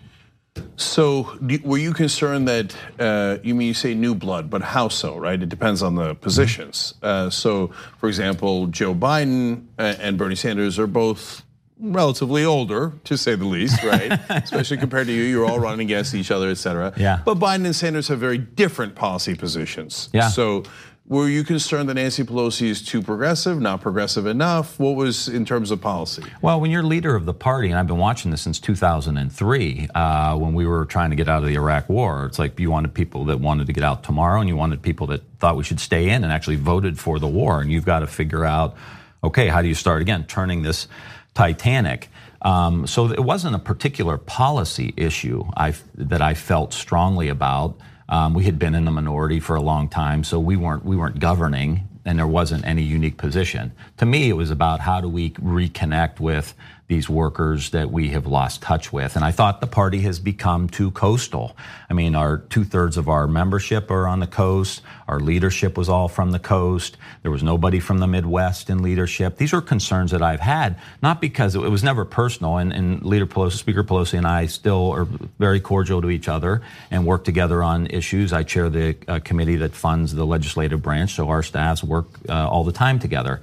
So, 0.77 1.37
were 1.63 1.77
you 1.77 1.93
concerned 1.93 2.47
that 2.47 2.75
uh, 2.99 3.37
you 3.43 3.55
mean 3.55 3.67
you 3.67 3.73
say 3.73 3.93
new 3.93 4.15
blood, 4.15 4.49
but 4.49 4.61
how 4.61 4.87
so, 4.87 5.17
right? 5.17 5.41
It 5.41 5.49
depends 5.49 5.81
on 5.81 5.95
the 5.95 6.15
positions. 6.15 6.93
Uh, 7.01 7.29
so, 7.29 7.67
for 7.97 8.07
example, 8.07 8.67
Joe 8.67 8.93
Biden 8.93 9.65
uh, 9.77 9.95
and 9.99 10.17
Bernie 10.17 10.35
Sanders 10.35 10.79
are 10.79 10.87
both 10.87 11.43
relatively 11.77 12.45
older, 12.45 12.93
to 13.03 13.17
say 13.17 13.35
the 13.35 13.45
least, 13.45 13.83
right? 13.83 14.17
Especially 14.29 14.77
compared 14.77 15.07
to 15.07 15.13
you, 15.13 15.23
you're 15.23 15.45
all 15.45 15.59
running 15.59 15.87
against 15.87 16.13
each 16.13 16.31
other, 16.31 16.49
et 16.49 16.57
cetera. 16.57 16.93
Yeah. 16.95 17.19
But 17.25 17.37
Biden 17.37 17.65
and 17.65 17.75
Sanders 17.75 18.07
have 18.07 18.19
very 18.19 18.37
different 18.37 18.95
policy 18.95 19.35
positions. 19.35 20.09
Yeah. 20.13 20.29
So. 20.29 20.63
Were 21.07 21.29
you 21.29 21.43
concerned 21.43 21.87
that 21.89 21.93
Nancy 21.93 22.23
Pelosi 22.23 22.67
is 22.67 22.81
too 22.81 22.99
progressive, 22.99 23.61
not 23.61 23.79
progressive 23.79 24.25
enough? 24.25 24.79
What 24.79 24.95
was 24.95 25.27
in 25.27 25.45
terms 25.45 25.69
of 25.69 25.79
policy? 25.79 26.23
Well, 26.41 26.59
when 26.59 26.71
you're 26.71 26.81
leader 26.81 27.15
of 27.15 27.27
the 27.27 27.33
party, 27.33 27.69
and 27.69 27.77
I've 27.77 27.85
been 27.85 27.99
watching 27.99 28.31
this 28.31 28.41
since 28.41 28.59
2003, 28.59 29.89
uh, 29.93 30.35
when 30.35 30.55
we 30.55 30.65
were 30.65 30.83
trying 30.85 31.11
to 31.11 31.15
get 31.15 31.29
out 31.29 31.43
of 31.43 31.47
the 31.47 31.53
Iraq 31.53 31.89
War, 31.89 32.25
it's 32.25 32.39
like 32.39 32.59
you 32.59 32.71
wanted 32.71 32.95
people 32.95 33.23
that 33.25 33.39
wanted 33.39 33.67
to 33.67 33.73
get 33.73 33.83
out 33.83 34.03
tomorrow, 34.03 34.39
and 34.39 34.49
you 34.49 34.55
wanted 34.55 34.81
people 34.81 35.05
that 35.07 35.21
thought 35.37 35.55
we 35.55 35.63
should 35.63 35.79
stay 35.79 36.09
in 36.09 36.23
and 36.23 36.33
actually 36.33 36.55
voted 36.55 36.97
for 36.97 37.19
the 37.19 37.27
war. 37.27 37.61
And 37.61 37.71
you've 37.71 37.85
got 37.85 37.99
to 37.99 38.07
figure 38.07 38.43
out, 38.43 38.75
okay, 39.23 39.47
how 39.47 39.61
do 39.61 39.67
you 39.67 39.75
start 39.75 40.01
again, 40.01 40.25
turning 40.25 40.63
this 40.63 40.87
Titanic? 41.35 42.09
Um, 42.41 42.87
so 42.87 43.11
it 43.11 43.23
wasn't 43.23 43.55
a 43.55 43.59
particular 43.59 44.17
policy 44.17 44.91
issue 44.97 45.43
I, 45.55 45.75
that 45.93 46.23
I 46.23 46.33
felt 46.33 46.73
strongly 46.73 47.29
about. 47.29 47.77
Um, 48.07 48.33
we 48.33 48.43
had 48.43 48.59
been 48.59 48.75
in 48.75 48.85
the 48.85 48.91
minority 48.91 49.39
for 49.39 49.55
a 49.55 49.61
long 49.61 49.89
time, 49.89 50.23
so 50.23 50.39
we 50.39 50.55
weren't 50.55 50.85
we 50.85 50.95
weren't 50.95 51.19
governing, 51.19 51.87
and 52.05 52.19
there 52.19 52.27
wasn't 52.27 52.65
any 52.65 52.83
unique 52.83 53.17
position. 53.17 53.71
To 53.97 54.05
me, 54.05 54.29
it 54.29 54.33
was 54.33 54.51
about 54.51 54.79
how 54.79 55.01
do 55.01 55.09
we 55.09 55.31
reconnect 55.31 56.19
with 56.19 56.53
these 56.87 57.09
workers 57.09 57.71
that 57.71 57.91
we 57.91 58.09
have 58.09 58.27
lost 58.27 58.61
touch 58.61 58.93
with, 58.93 59.15
and 59.15 59.25
I 59.25 59.31
thought 59.31 59.59
the 59.59 59.67
party 59.67 60.01
has 60.01 60.19
become 60.19 60.69
too 60.69 60.91
coastal. 60.91 61.57
I 61.89 61.93
mean, 61.93 62.13
our 62.13 62.37
two 62.37 62.63
thirds 62.63 62.95
of 62.97 63.09
our 63.09 63.27
membership 63.27 63.89
are 63.89 64.07
on 64.07 64.19
the 64.19 64.27
coast. 64.27 64.81
Our 65.07 65.19
leadership 65.19 65.77
was 65.77 65.89
all 65.89 66.07
from 66.07 66.29
the 66.29 66.37
coast. 66.39 66.97
There 67.23 67.31
was 67.31 67.41
nobody 67.41 67.79
from 67.79 67.97
the 67.97 68.07
Midwest 68.07 68.69
in 68.69 68.83
leadership. 68.83 69.37
These 69.37 69.51
are 69.51 69.61
concerns 69.61 70.11
that 70.11 70.21
I've 70.21 70.41
had, 70.41 70.79
not 71.01 71.21
because 71.21 71.55
it, 71.55 71.59
was 71.59 71.83
never 71.83 72.05
personal. 72.05 72.57
And, 72.57 72.71
and 72.71 73.03
Leader 73.03 73.25
Pelosi, 73.25 73.53
Speaker 73.53 73.83
Pelosi, 73.83 74.17
and 74.17 74.27
I 74.27 74.45
still 74.45 74.91
are 74.91 75.05
very 75.39 75.59
cordial 75.59 76.03
to 76.03 76.11
each 76.11 76.27
other 76.27 76.61
and 76.91 77.05
work 77.07 77.23
together 77.23 77.63
on 77.63 77.87
issues. 77.87 78.31
I 78.31 78.43
chair 78.43 78.69
the 78.69 78.95
uh, 79.07 79.19
committee 79.23 79.55
that 79.57 79.73
funds 79.73 80.13
the 80.13 80.25
legislative 80.25 80.83
branch, 80.83 81.15
so 81.15 81.29
our 81.29 81.41
staffs 81.41 81.83
work 81.83 82.07
uh, 82.29 82.47
all 82.47 82.63
the 82.63 82.71
time 82.71 82.99
together. 82.99 83.41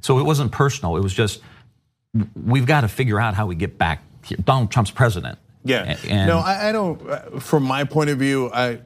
So 0.00 0.20
it 0.20 0.24
wasn't 0.24 0.52
personal. 0.52 0.96
It 0.96 1.02
was 1.02 1.14
just 1.14 1.40
we've 2.34 2.66
got 2.66 2.82
to 2.82 2.88
figure 2.88 3.20
out 3.20 3.34
how 3.34 3.46
we 3.46 3.54
get 3.54 3.78
back. 3.78 4.02
Here. 4.24 4.38
Donald 4.42 4.70
Trump's 4.70 4.90
president. 4.90 5.38
Yeah. 5.64 5.96
And- 6.08 6.26
no, 6.28 6.38
I, 6.38 6.68
I 6.68 6.72
don't. 6.72 7.00
uh, 7.08 7.40
From 7.40 7.62
my 7.64 7.84
point 7.84 8.10
of 8.10 8.18
view, 8.18 8.50
I. 8.52 8.80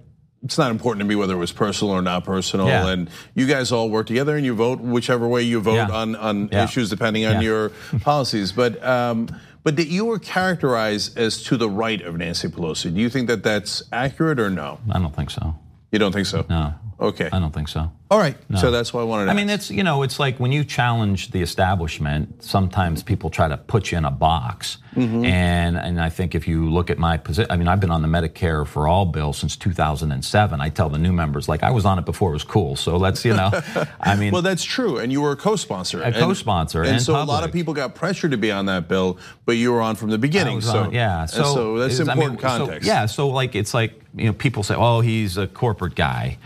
It's 0.45 0.57
not 0.57 0.71
important 0.71 1.01
to 1.01 1.05
me 1.05 1.17
whether 1.17 1.35
it 1.35 1.38
was 1.38 1.51
personal 1.51 1.93
or 1.93 2.01
not 2.01 2.25
personal, 2.25 2.69
Yeah. 2.69 2.87
and 2.91 3.11
you 3.35 3.49
guys 3.49 3.73
all 3.73 3.91
work 3.91 4.07
together 4.07 4.37
and 4.37 4.47
you 4.47 4.55
vote 4.55 4.79
whichever 4.79 5.27
way 5.27 5.43
you 5.43 5.59
vote 5.61 5.75
Yeah. 5.75 5.88
on 5.91 6.14
on 6.14 6.49
Yeah. 6.53 6.62
issues 6.62 6.91
depending 6.91 7.25
on 7.27 7.43
your 7.43 7.71
policies. 8.03 8.53
But 8.53 8.83
um, 8.85 9.27
but 9.64 9.75
that 9.75 9.88
you 9.88 10.05
were 10.05 10.21
characterized 10.21 11.19
as 11.19 11.43
to 11.45 11.57
the 11.57 11.69
right 11.69 12.01
of 12.01 12.17
Nancy 12.19 12.47
Pelosi. 12.47 12.95
Do 12.95 13.01
you 13.01 13.11
think 13.11 13.27
that 13.27 13.43
that's 13.43 13.83
accurate 13.93 14.38
or 14.38 14.49
no? 14.49 14.79
I 14.88 15.01
don't 15.01 15.14
think 15.14 15.31
so. 15.31 15.57
You 15.91 15.99
don't 15.99 16.12
think 16.12 16.27
so? 16.27 16.47
No. 16.49 16.73
Okay. 17.01 17.29
I 17.33 17.39
don't 17.39 17.55
think 17.55 17.69
so. 17.69 17.93
All 18.11 18.19
right. 18.19 18.37
So 18.59 18.71
that's 18.71 18.93
why 18.95 19.03
I 19.03 19.05
wanted 19.05 19.27
to. 19.27 19.31
I 19.31 19.35
mean, 19.35 19.51
it's 19.51 19.71
you 19.71 19.85
know, 19.85 20.03
it's 20.03 20.19
like 20.19 20.39
when 20.41 20.51
you 20.51 20.65
challenge 20.65 21.31
the 21.31 21.43
establishment. 21.43 22.43
Sometimes 22.43 23.03
people 23.03 23.29
try 23.31 23.47
to 23.49 23.57
put 23.59 23.93
you 23.93 23.99
in 23.99 24.05
a 24.05 24.11
box, 24.11 24.79
Mm-hmm. 24.97 25.25
and 25.27 25.77
and 25.77 26.01
I 26.01 26.09
think 26.09 26.35
if 26.35 26.49
you 26.49 26.69
look 26.71 26.91
at 26.91 26.99
my 26.99 27.19
position, 27.19 27.53
I 27.53 27.57
mean, 27.57 27.69
I've 27.69 27.79
been 27.79 27.91
on 27.93 28.03
the 28.03 28.09
Medicare 28.09 28.67
for 28.67 28.89
All 28.89 29.05
bill 29.05 29.33
since 29.33 29.55
2007. 29.57 30.61
I 30.61 30.69
tell 30.71 30.89
the 30.89 30.99
new 30.99 31.13
members 31.13 31.49
like 31.49 31.63
I 31.63 31.71
was 31.71 31.85
on 31.85 31.99
it 31.99 32.05
before 32.05 32.31
it 32.31 32.33
was 32.33 32.43
cool. 32.45 32.75
So 32.75 32.97
let's 32.97 33.25
you 33.25 33.35
know, 33.35 33.51
I 34.01 34.17
mean, 34.17 34.33
Well, 34.33 34.43
that's 34.43 34.65
true, 34.65 34.99
and 34.99 35.13
you 35.13 35.21
were 35.21 35.33
a 35.33 35.37
co-sponsor. 35.37 36.03
A 36.03 36.11
co-sponsor 36.11 36.83
and, 36.83 36.93
and 36.95 37.03
so 37.03 37.13
a 37.15 37.23
lot 37.25 37.45
of 37.45 37.53
people 37.53 37.75
got 37.75 37.95
pressured 37.95 38.31
to 38.33 38.39
be 38.39 38.51
on 38.51 38.67
that 38.67 38.89
bill, 38.89 39.19
but 39.45 39.53
you 39.53 39.71
were 39.71 39.83
on 39.83 39.95
from 39.95 40.11
the 40.11 40.19
beginning. 40.19 40.61
so 40.63 40.85
on- 40.85 40.93
yeah, 40.93 41.27
so, 41.27 41.43
so 41.55 41.79
that's 41.79 42.01
it's- 42.01 42.09
I 42.09 42.15
mean, 42.15 42.31
important 42.31 42.41
so- 42.41 42.67
context. 42.67 42.89
yeah, 42.89 43.07
so 43.07 43.29
like 43.29 43.55
it's 43.55 43.75
like 43.75 44.01
you 44.17 44.27
know 44.27 44.33
people 44.33 44.63
say, 44.65 44.75
oh, 44.77 45.01
he's 45.01 45.37
a 45.37 45.47
corporate 45.47 45.95
guy. 45.95 46.39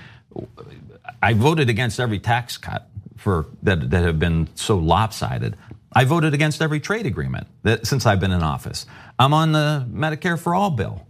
I 1.23 1.35
voted 1.35 1.68
against 1.68 2.01
every 2.01 2.18
tax 2.18 2.57
cut 2.59 2.88
for 3.16 3.47
that 3.62 3.90
that 3.90 4.05
have 4.05 4.18
been 4.18 4.49
so 4.55 4.77
lopsided. 4.79 5.57
I 5.92 6.05
voted 6.05 6.35
against 6.35 6.62
every 6.62 6.81
trade 6.81 7.07
agreement 7.07 7.47
that 7.62 7.87
since 7.87 8.07
I've 8.07 8.21
been 8.21 8.33
in 8.33 8.42
office. 8.42 8.87
I'm 9.18 9.35
on 9.35 9.53
the 9.53 9.87
Medicare 9.92 10.38
for 10.38 10.55
all 10.55 10.71
bill, 10.71 11.07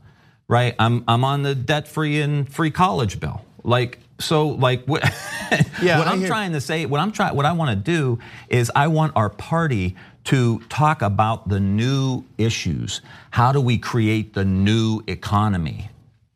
right? 0.49 0.75
I'm 0.79 1.05
I'm 1.09 1.25
on 1.25 1.43
the 1.43 1.55
debt 1.55 1.89
free 1.89 2.21
and 2.21 2.53
free 2.53 2.71
college 2.71 3.21
bill. 3.21 3.45
Like 3.65 3.99
so 4.19 4.49
like 4.49 4.85
what, 4.85 5.03
yeah, 5.83 5.99
what 5.99 6.09
I'm 6.09 6.21
hear- 6.21 6.29
trying 6.29 6.53
to 6.53 6.61
say, 6.61 6.87
what 6.87 7.01
I'm 7.01 7.13
trying 7.13 7.35
what 7.37 7.47
I 7.47 7.53
want 7.53 7.71
to 7.71 7.77
do 7.77 8.19
is 8.49 8.71
I 8.75 8.89
want 8.89 9.13
our 9.17 9.31
party 9.31 9.97
to 10.25 10.61
talk 10.69 11.03
about 11.03 11.49
the 11.49 11.59
new 11.61 12.25
issues. 12.39 13.01
How 13.31 13.53
do 13.53 13.61
we 13.61 13.79
create 13.79 14.35
the 14.35 14.45
new 14.45 15.03
economy? 15.07 15.89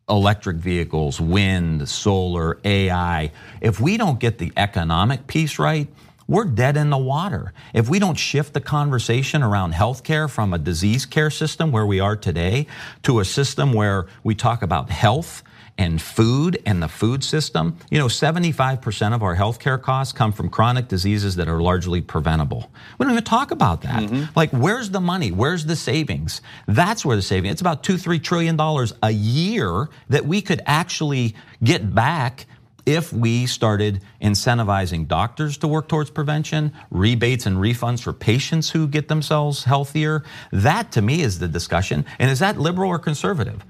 Electric 0.08 0.56
vehicles, 0.58 1.20
wind, 1.20 1.88
solar, 1.88 2.58
AI. 2.64 3.32
If 3.60 3.80
we 3.80 3.96
don't 3.96 4.20
get 4.20 4.38
the 4.38 4.52
economic 4.56 5.26
piece 5.26 5.58
right, 5.58 5.88
we're 6.28 6.44
dead 6.44 6.76
in 6.76 6.90
the 6.90 6.98
water. 6.98 7.52
If 7.72 7.88
we 7.88 7.98
don't 7.98 8.16
shift 8.16 8.52
the 8.52 8.60
conversation 8.60 9.42
around 9.42 9.74
healthcare 9.74 10.28
from 10.28 10.52
a 10.52 10.58
disease 10.58 11.06
care 11.06 11.30
system 11.30 11.72
where 11.72 11.86
we 11.86 12.00
are 12.00 12.16
today 12.16 12.66
to 13.02 13.20
a 13.20 13.24
system 13.24 13.72
where 13.72 14.06
we 14.24 14.34
talk 14.34 14.62
about 14.62 14.90
health 14.90 15.42
and 15.78 16.00
food 16.00 16.60
and 16.64 16.82
the 16.82 16.88
food 16.88 17.22
system. 17.22 17.76
You 17.90 17.98
know, 17.98 18.06
75% 18.06 19.14
of 19.14 19.22
our 19.22 19.36
healthcare 19.36 19.80
costs 19.80 20.12
come 20.12 20.32
from 20.32 20.48
chronic 20.48 20.88
diseases 20.88 21.36
that 21.36 21.48
are 21.48 21.60
largely 21.60 22.00
preventable. 22.00 22.70
We 22.98 23.04
don't 23.04 23.12
even 23.12 23.24
talk 23.24 23.50
about 23.50 23.82
that. 23.82 24.04
Mm-hmm. 24.04 24.32
Like, 24.34 24.50
where's 24.50 24.90
the 24.90 25.00
money? 25.00 25.32
Where's 25.32 25.66
the 25.66 25.76
savings? 25.76 26.40
That's 26.66 27.04
where 27.04 27.16
the 27.16 27.22
savings. 27.22 27.52
It's 27.52 27.60
about 27.60 27.82
two, 27.82 27.98
three 27.98 28.18
trillion 28.18 28.56
dollars 28.56 28.94
a 29.02 29.10
year 29.10 29.88
that 30.08 30.24
we 30.24 30.40
could 30.40 30.62
actually 30.66 31.34
get 31.62 31.94
back 31.94 32.46
if 32.86 33.12
we 33.12 33.46
started 33.46 34.00
incentivizing 34.22 35.08
doctors 35.08 35.58
to 35.58 35.68
work 35.68 35.88
towards 35.88 36.08
prevention, 36.08 36.72
rebates 36.90 37.44
and 37.44 37.58
refunds 37.58 38.00
for 38.00 38.12
patients 38.12 38.70
who 38.70 38.86
get 38.86 39.08
themselves 39.08 39.64
healthier, 39.64 40.22
that 40.52 40.92
to 40.92 41.02
me 41.02 41.20
is 41.20 41.40
the 41.40 41.48
discussion. 41.48 42.06
And 42.18 42.30
is 42.30 42.38
that 42.38 42.58
liberal 42.58 42.90
or 42.90 43.00
conservative? 43.00 43.64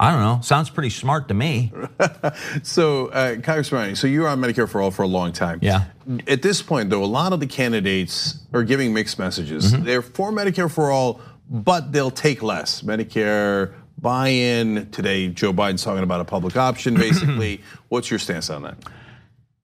I 0.00 0.12
don't 0.12 0.20
know. 0.20 0.40
Sounds 0.42 0.70
pretty 0.70 0.90
smart 0.90 1.26
to 1.28 1.34
me. 1.34 1.72
so, 2.62 3.08
uh, 3.08 3.40
Congressman, 3.40 3.96
so 3.96 4.06
you 4.06 4.20
were 4.20 4.28
on 4.28 4.40
Medicare 4.40 4.68
for 4.68 4.80
All 4.80 4.92
for 4.92 5.02
a 5.02 5.08
long 5.08 5.32
time. 5.32 5.58
Yeah. 5.60 5.86
At 6.28 6.42
this 6.42 6.62
point, 6.62 6.90
though, 6.90 7.02
a 7.02 7.06
lot 7.06 7.32
of 7.32 7.40
the 7.40 7.48
candidates 7.48 8.38
are 8.52 8.62
giving 8.62 8.94
mixed 8.94 9.18
messages. 9.18 9.72
Mm-hmm. 9.72 9.84
They're 9.84 10.02
for 10.02 10.30
Medicare 10.30 10.70
for 10.70 10.92
All, 10.92 11.20
but 11.50 11.90
they'll 11.90 12.12
take 12.12 12.44
less. 12.44 12.82
Medicare 12.82 13.74
buy-in. 14.00 14.90
Today, 14.90 15.28
Joe 15.28 15.52
Biden's 15.52 15.84
talking 15.84 16.02
about 16.02 16.20
a 16.20 16.24
public 16.24 16.56
option, 16.56 16.94
basically. 16.98 17.62
What's 17.88 18.10
your 18.10 18.18
stance 18.18 18.50
on 18.50 18.62
that? 18.62 18.76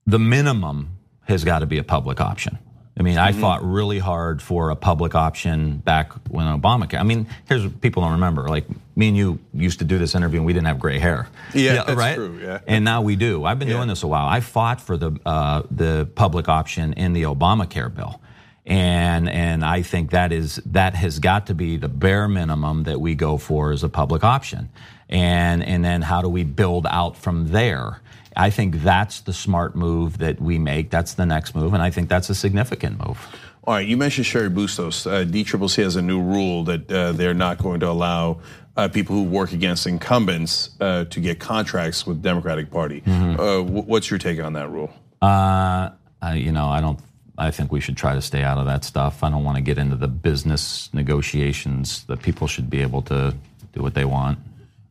The 0.06 0.18
minimum 0.18 0.96
has 1.22 1.44
got 1.44 1.60
to 1.60 1.66
be 1.66 1.78
a 1.78 1.84
public 1.84 2.20
option. 2.20 2.58
I 2.96 3.02
mean, 3.02 3.18
I 3.18 3.32
mm-hmm. 3.32 3.40
fought 3.40 3.64
really 3.64 3.98
hard 3.98 4.40
for 4.40 4.70
a 4.70 4.76
public 4.76 5.16
option 5.16 5.78
back 5.78 6.12
when 6.28 6.46
Obamacare. 6.46 7.00
I 7.00 7.02
mean, 7.02 7.26
here's 7.48 7.64
what 7.64 7.80
people 7.80 8.02
don't 8.02 8.12
remember. 8.12 8.48
Like 8.48 8.66
me 8.94 9.08
and 9.08 9.16
you 9.16 9.40
used 9.52 9.80
to 9.80 9.84
do 9.84 9.98
this 9.98 10.14
interview 10.14 10.38
and 10.38 10.46
we 10.46 10.52
didn't 10.52 10.66
have 10.66 10.78
gray 10.78 11.00
hair. 11.00 11.28
Yeah, 11.54 11.84
yeah 11.88 11.94
right. 11.94 12.14
True, 12.14 12.38
yeah. 12.40 12.60
And 12.68 12.84
now 12.84 13.02
we 13.02 13.16
do. 13.16 13.44
I've 13.44 13.58
been 13.58 13.66
yeah. 13.66 13.74
doing 13.74 13.88
this 13.88 14.04
a 14.04 14.06
while. 14.06 14.28
I 14.28 14.38
fought 14.38 14.80
for 14.80 14.96
the 14.96 15.18
uh, 15.26 15.62
the 15.72 16.08
public 16.14 16.48
option 16.48 16.92
in 16.92 17.14
the 17.14 17.22
Obamacare 17.22 17.92
bill 17.92 18.20
and 18.66 19.28
and 19.28 19.64
I 19.64 19.82
think 19.82 20.10
that 20.10 20.32
is 20.32 20.56
that 20.66 20.94
has 20.94 21.18
got 21.18 21.46
to 21.48 21.54
be 21.54 21.76
the 21.76 21.88
bare 21.88 22.28
minimum 22.28 22.84
that 22.84 23.00
we 23.00 23.14
go 23.14 23.36
for 23.36 23.72
as 23.72 23.82
a 23.82 23.88
public 23.88 24.24
option, 24.24 24.70
and 25.08 25.62
and 25.62 25.84
then 25.84 26.02
how 26.02 26.22
do 26.22 26.28
we 26.28 26.44
build 26.44 26.86
out 26.88 27.16
from 27.16 27.48
there? 27.48 28.00
I 28.36 28.50
think 28.50 28.82
that's 28.82 29.20
the 29.20 29.32
smart 29.32 29.76
move 29.76 30.18
that 30.18 30.40
we 30.40 30.58
make. 30.58 30.90
That's 30.90 31.14
the 31.14 31.26
next 31.26 31.54
move, 31.54 31.74
and 31.74 31.82
I 31.82 31.90
think 31.90 32.08
that's 32.08 32.30
a 32.30 32.34
significant 32.34 33.06
move. 33.06 33.18
All 33.66 33.74
right, 33.74 33.86
you 33.86 33.96
mentioned 33.96 34.26
Cheri 34.26 34.50
Bustos. 34.50 35.06
Uh, 35.06 35.24
DCCC 35.24 35.82
has 35.82 35.96
a 35.96 36.02
new 36.02 36.20
rule 36.20 36.64
that 36.64 36.90
uh, 36.90 37.12
they're 37.12 37.32
not 37.32 37.58
going 37.58 37.80
to 37.80 37.88
allow 37.88 38.40
uh, 38.76 38.88
people 38.88 39.14
who 39.14 39.22
work 39.22 39.52
against 39.52 39.86
incumbents 39.86 40.70
uh, 40.80 41.04
to 41.06 41.20
get 41.20 41.38
contracts 41.38 42.06
with 42.06 42.22
Democratic 42.22 42.70
Party. 42.70 43.00
Mm-hmm. 43.02 43.40
Uh, 43.40 43.62
what's 43.62 44.10
your 44.10 44.18
take 44.18 44.40
on 44.40 44.54
that 44.54 44.68
rule? 44.68 44.92
Uh, 45.22 45.90
you 46.34 46.52
know, 46.52 46.68
I 46.68 46.80
don't 46.80 46.98
I 47.36 47.50
think 47.50 47.72
we 47.72 47.80
should 47.80 47.96
try 47.96 48.14
to 48.14 48.22
stay 48.22 48.42
out 48.42 48.58
of 48.58 48.66
that 48.66 48.84
stuff. 48.84 49.24
I 49.24 49.30
don't 49.30 49.44
want 49.44 49.56
to 49.56 49.62
get 49.62 49.78
into 49.78 49.96
the 49.96 50.08
business 50.08 50.88
negotiations 50.92 52.04
The 52.04 52.16
people 52.16 52.46
should 52.46 52.70
be 52.70 52.80
able 52.80 53.02
to 53.02 53.34
do 53.72 53.82
what 53.82 53.94
they 53.94 54.04
want. 54.04 54.38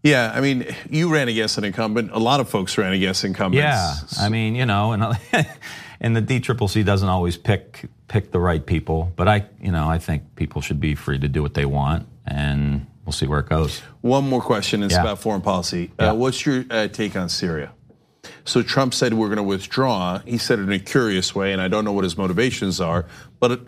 Yeah, 0.04 0.34
I 0.36 0.42
mean, 0.42 0.66
you 0.90 1.12
ran 1.14 1.30
against 1.30 1.58
an 1.58 1.64
incumbent. 1.64 2.12
A 2.12 2.20
lot 2.20 2.42
of 2.42 2.50
folks 2.50 2.78
ran 2.78 2.92
against 2.92 3.24
incumbents. 3.24 3.64
Yeah, 3.64 3.96
I 4.20 4.28
mean, 4.28 4.54
you 4.54 4.66
know, 4.66 4.92
and 4.92 5.18
and 6.02 6.16
the 6.16 6.22
DCCC 6.22 6.84
doesn't 6.84 7.08
always 7.08 7.38
pick 7.38 7.86
pick 8.10 8.32
the 8.32 8.40
right 8.40 8.66
people, 8.66 9.14
but 9.16 9.30
I, 9.30 9.46
you 9.62 9.72
know, 9.72 9.88
I 9.88 10.00
think 10.00 10.36
people 10.36 10.62
should 10.62 10.82
be 10.82 10.94
free 10.94 11.20
to 11.20 11.30
do 11.30 11.42
what 11.42 11.54
they 11.54 11.66
want, 11.66 12.06
and 12.28 12.86
we'll 13.06 13.14
see 13.14 13.28
where 13.28 13.40
it 13.40 13.48
goes. 13.48 13.80
One 14.02 14.28
more 14.28 14.42
question. 14.42 14.84
It's 14.84 14.94
yeah. 14.94 15.02
about 15.02 15.20
foreign 15.20 15.42
policy. 15.42 15.92
Uh, 15.98 16.04
yeah. 16.04 16.12
Uh, 16.12 16.16
what's 16.16 16.46
your 16.46 16.66
uh, 16.70 16.90
take 16.90 17.16
on 17.16 17.30
Syria? 17.30 17.72
So 18.46 18.62
Trump 18.62 18.94
said 18.94 19.14
we're 19.14 19.28
going 19.28 19.38
to 19.38 19.44
withdraw. 19.44 20.20
He 20.20 20.38
said 20.38 20.60
it 20.60 20.64
in 20.64 20.72
a 20.72 20.80
curious 20.80 21.34
way, 21.34 21.54
and 21.54 21.62
I 21.62 21.68
don't 21.68 21.86
know 21.86 21.94
what 21.94 22.04
his 22.04 22.18
motivations 22.18 22.82
are. 22.82 23.06
But 23.40 23.62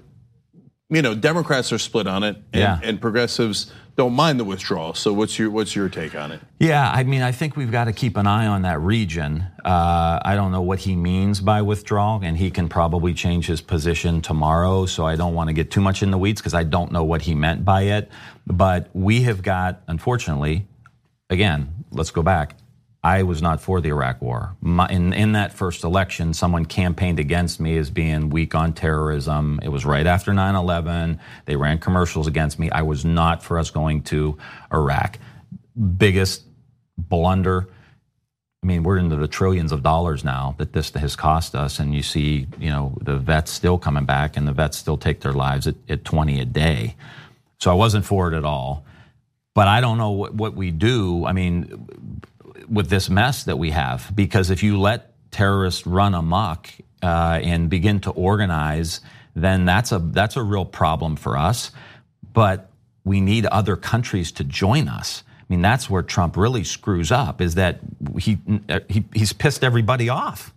you 0.90 1.02
know, 1.02 1.16
Democrats 1.16 1.72
are 1.72 1.78
split 1.78 2.08
on 2.08 2.24
it, 2.24 2.36
and, 2.54 2.62
yeah. 2.62 2.80
and, 2.84 3.02
progressives 3.02 3.72
don't 3.96 4.14
mind 4.14 4.40
the 4.40 4.44
withdrawal. 4.44 4.94
So 4.94 5.14
what's 5.14 5.40
your 5.40 5.50
what's 5.50 5.76
your 5.76 5.90
take 5.90 6.14
on 6.14 6.32
it? 6.32 6.42
Yeah, 6.60 6.92
I 6.92 7.04
mean, 7.04 7.22
I 7.22 7.32
think 7.32 7.56
we've 7.56 7.72
got 7.72 7.86
to 7.86 7.94
keep 7.94 8.18
an 8.18 8.28
eye 8.28 8.46
on 8.46 8.62
that 8.64 8.80
region. 8.82 9.48
Uh, 9.64 10.20
I 10.24 10.36
don't 10.36 10.52
know 10.52 10.62
what 10.62 10.80
he 10.80 10.96
means 10.96 11.42
by 11.42 11.62
withdrawal, 11.64 12.20
and 12.22 12.38
he 12.38 12.52
can 12.52 12.70
probably 12.70 13.14
change 13.14 13.48
his 13.48 13.62
position 13.62 14.22
tomorrow. 14.22 14.86
So 14.86 15.06
I 15.06 15.16
don't 15.16 15.34
want 15.34 15.48
to 15.48 15.54
get 15.54 15.72
too 15.72 15.82
much 15.82 16.04
in 16.04 16.12
the 16.12 16.18
weeds 16.18 16.40
because 16.40 16.54
I 16.54 16.64
don't 16.64 16.92
know 16.92 17.04
what 17.04 17.24
he 17.24 17.34
meant 17.34 17.66
by 17.66 17.84
it. 17.84 18.12
But 18.46 18.90
we 18.94 19.24
have 19.24 19.42
got, 19.42 19.82
unfortunately, 19.88 20.68
again, 21.30 21.86
let's 21.92 22.12
go 22.12 22.22
back 22.22 22.58
I 23.06 23.22
was 23.22 23.40
not 23.40 23.62
for 23.62 23.82
the 23.82 23.90
Iraq 23.90 24.20
War. 24.20 24.56
My, 24.62 24.88
in, 24.88 25.14
in 25.14 25.34
that 25.34 25.54
first 25.54 25.84
election, 25.84 26.34
someone 26.34 26.66
campaigned 26.66 27.20
against 27.20 27.60
me 27.60 27.78
as 27.78 27.92
being 27.92 28.32
weak 28.32 28.56
on 28.56 28.74
terrorism. 28.74 29.60
It 29.62 29.70
was 29.70 29.86
right 29.86 30.08
after 30.08 30.34
9 30.34 30.56
11. 30.56 31.20
They 31.46 31.56
ran 31.56 31.78
commercials 31.78 32.26
against 32.26 32.58
me. 32.58 32.72
I 32.72 32.82
was 32.82 33.06
not 33.06 33.44
for 33.44 33.60
us 33.60 33.70
going 33.70 34.02
to 34.06 34.40
Iraq. 34.74 35.20
Biggest 35.98 36.46
blunder. 36.98 37.68
I 38.64 38.66
mean, 38.66 38.82
we're 38.82 38.98
into 38.98 39.18
the 39.18 39.28
trillions 39.28 39.72
of 39.72 39.84
dollars 39.84 40.24
now 40.24 40.56
that 40.58 40.74
this 40.74 40.90
has 40.90 41.16
cost 41.16 41.54
us, 41.54 41.78
and 41.78 41.94
you 41.94 42.02
see, 42.02 42.48
you 42.58 42.72
know, 42.72 42.98
the 43.02 43.18
vets 43.18 43.52
still 43.52 43.78
coming 43.78 44.06
back, 44.06 44.36
and 44.36 44.48
the 44.48 44.52
vets 44.52 44.80
still 44.80 44.98
take 44.98 45.22
their 45.22 45.34
lives 45.34 45.68
at, 45.68 45.76
at 45.88 46.06
20 46.06 46.40
a 46.40 46.46
day. 46.46 46.96
So 47.60 47.70
I 47.70 47.76
wasn't 47.76 48.04
for 48.04 48.34
it 48.34 48.36
at 48.36 48.46
all. 48.46 48.84
But 49.56 49.70
I 49.70 49.80
don't 49.80 49.98
know 49.98 50.12
what, 50.12 50.34
what 50.34 50.54
we 50.54 50.70
do. 50.70 51.26
I 51.26 51.32
mean, 51.32 51.88
with 52.70 52.90
this 52.90 53.10
mess 53.10 53.44
that 53.46 53.58
we 53.58 53.72
have. 53.72 54.12
Because 54.14 54.50
if 54.50 54.64
you 54.64 54.80
let 54.80 55.12
terrorists 55.32 55.86
run 55.86 56.14
amok 56.14 56.70
uh, 57.02 57.40
and 57.44 57.70
begin 57.70 58.00
to 58.02 58.12
organize, 58.12 59.02
then 59.36 59.66
that's 59.66 59.92
a 59.92 60.00
that's 60.00 60.38
a 60.38 60.44
real 60.44 60.66
problem 60.66 61.16
for 61.16 61.38
us. 61.38 61.72
But 62.34 62.70
we 63.04 63.22
need 63.22 63.46
other 63.46 63.76
countries 63.76 64.32
to 64.34 64.44
join 64.44 64.88
us. 64.88 65.24
I 65.40 65.44
mean, 65.50 65.62
that's 65.62 65.90
where 65.90 66.02
Trump 66.02 66.38
really 66.38 66.64
screws 66.64 67.12
up. 67.12 67.42
Is 67.42 67.56
that 67.56 67.80
he, 68.18 68.40
he 68.90 69.06
he's 69.14 69.34
pissed 69.34 69.64
everybody 69.64 70.10
off. 70.10 70.54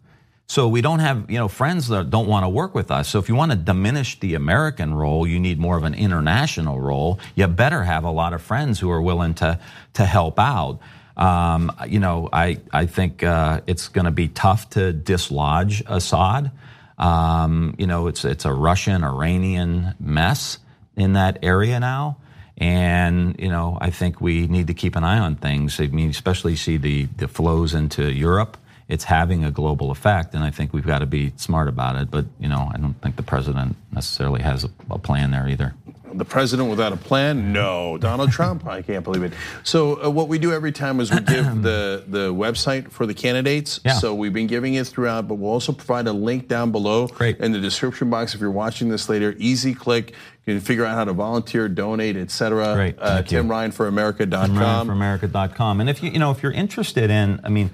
So 0.51 0.66
we 0.66 0.81
don't 0.81 1.01
have, 1.01 1.31
you 1.31 1.37
know, 1.37 1.47
friends 1.49 1.88
that 1.88 2.09
don't 2.09 2.27
want 2.27 2.44
to 2.44 2.49
work 2.49 2.75
with 2.75 2.90
us. 2.90 3.07
So 3.11 3.18
if 3.18 3.29
you 3.29 3.35
want 3.35 3.53
to 3.53 3.57
diminish 3.57 4.18
the 4.18 4.35
American 4.35 4.94
role, 4.94 5.27
you 5.27 5.38
need 5.38 5.59
more 5.59 5.77
of 5.77 5.85
an 5.85 5.92
international 5.92 6.81
role. 6.81 7.21
You 7.35 7.47
better 7.49 7.83
have 7.85 8.05
a 8.05 8.11
lot 8.11 8.33
of 8.33 8.40
friends 8.40 8.81
who 8.81 8.90
are 8.90 9.03
willing 9.03 9.35
to 9.35 9.61
to 9.94 10.07
help 10.07 10.38
out. 10.38 10.81
Um, 11.18 11.72
you 11.88 11.98
know, 11.98 12.28
I, 12.33 12.59
think 12.87 13.24
uh, 13.24 13.61
it's 13.66 13.88
going 13.88 14.04
to 14.04 14.12
be 14.12 14.28
tough 14.28 14.70
to 14.70 14.92
dislodge 14.92 15.83
Assad. 15.87 16.52
Um, 16.96 17.74
you 17.76 17.87
know, 17.87 18.07
it's, 18.07 18.24
it's 18.24 18.44
a 18.44 18.52
Russian 18.52 19.02
Iranian 19.02 19.94
mess 19.98 20.59
in 20.96 21.14
that 21.14 21.38
area 21.42 21.81
now. 21.81 22.18
And, 22.57 23.37
you 23.38 23.48
know, 23.48 23.78
I 23.81 23.90
think 23.90 24.20
we 24.20 24.46
need 24.48 24.66
to 24.66 24.74
keep 24.74 24.96
an 24.96 25.04
eye 25.04 25.18
on 25.18 25.37
things. 25.37 25.81
I 25.81 25.87
mean, 25.87 26.11
especially 26.11 26.57
see 26.57 26.76
the, 26.76 27.07
flows 27.28 27.74
into 27.74 28.12
Europe. 28.12 28.57
It's 28.88 29.04
having 29.04 29.44
a 29.44 29.50
global 29.50 29.90
effect, 29.90 30.35
and 30.35 30.42
I 30.42 30.50
think 30.50 30.72
we've 30.72 30.87
got 30.87 31.00
to 31.00 31.07
be 31.07 31.35
smart 31.37 31.68
about 31.68 31.96
it. 31.96 32.11
But, 32.11 32.24
you 32.40 32.48
know, 32.48 32.70
I 32.72 32.78
don't 32.78 32.94
think 32.94 33.16
the 33.16 33.22
president 33.22 33.76
necessarily 33.92 34.40
has 34.40 34.64
a 34.64 34.98
plan 34.98 35.31
there 35.31 35.46
either. 35.46 35.74
The 36.14 36.25
president 36.25 36.71
without 36.71 36.92
a 36.92 36.97
plan? 36.97 37.53
No. 37.53 37.99
Donald 37.99 38.31
Trump? 38.31 38.66
I 38.66 38.83
can't 38.83 39.05
believe 39.05 39.23
it. 39.23 39.33
So 39.62 40.03
uh, 40.05 40.11
what 40.11 40.29
we 40.29 40.38
do 40.38 40.53
every 40.53 40.73
time 40.73 41.01
is 41.01 41.11
we 41.11 41.21
give 41.21 41.62
the 41.62 42.05
the 42.07 42.35
website 42.35 42.90
for 42.90 43.07
the 43.07 43.14
candidates. 43.14 43.81
Yeah. 43.85 43.94
So 43.94 44.14
we've 44.14 44.33
been 44.33 44.47
giving 44.47 44.75
it 44.75 44.87
throughout, 44.87 45.29
but 45.29 45.37
we'll 45.37 45.53
also 45.53 45.73
provide 45.73 46.07
a 46.07 46.12
link 46.12 46.49
down 46.49 46.73
below 46.73 47.09
Great. 47.09 47.38
in 47.38 47.53
the 47.53 47.61
description 47.61 48.11
box 48.11 48.35
if 48.35 48.40
you're 48.40 48.51
watching 48.51 48.88
this 48.88 49.09
later. 49.09 49.35
Easy 49.38 49.75
click. 49.75 50.11
You 50.47 50.55
can 50.55 50.61
figure 50.61 50.85
out 50.85 50.94
how 50.94 51.05
to 51.05 51.12
volunteer, 51.12 51.68
donate, 51.68 52.16
etc. 52.16 52.75
Great. 52.75 52.97
Uh, 52.99 53.23
Tim 53.23 53.51
Ryan 53.51 53.71
for 53.71 53.87
America.com. 53.87 54.47
Tim 54.47 54.59
Ryan 54.59 54.87
for 54.87 54.92
America.com. 54.92 55.81
And 55.81 55.90
if 55.90 56.03
you 56.03 56.11
you 56.11 56.18
know 56.18 56.31
if 56.31 56.42
you're 56.42 56.53
interested 56.53 57.11
in, 57.11 57.40
I 57.44 57.49
mean, 57.49 57.71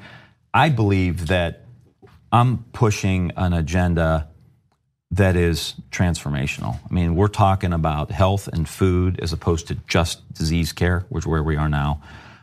I 0.52 0.70
believe 0.70 1.28
that 1.28 1.64
I'm 2.32 2.64
pushing 2.72 3.30
an 3.36 3.52
agenda 3.52 4.28
that 5.16 5.36
is 5.36 5.74
transformational. 5.90 6.78
I 6.90 6.92
mean, 6.92 7.14
we're 7.14 7.28
talking 7.28 7.72
about 7.72 8.10
health 8.10 8.48
and 8.48 8.68
food 8.68 9.20
as 9.20 9.32
opposed 9.32 9.68
to 9.68 9.76
just 9.86 10.32
disease 10.34 10.72
care, 10.72 11.06
which 11.08 11.22
is 11.22 11.26
where 11.26 11.42
we 11.42 11.56
are 11.56 11.68
now. 11.68 12.02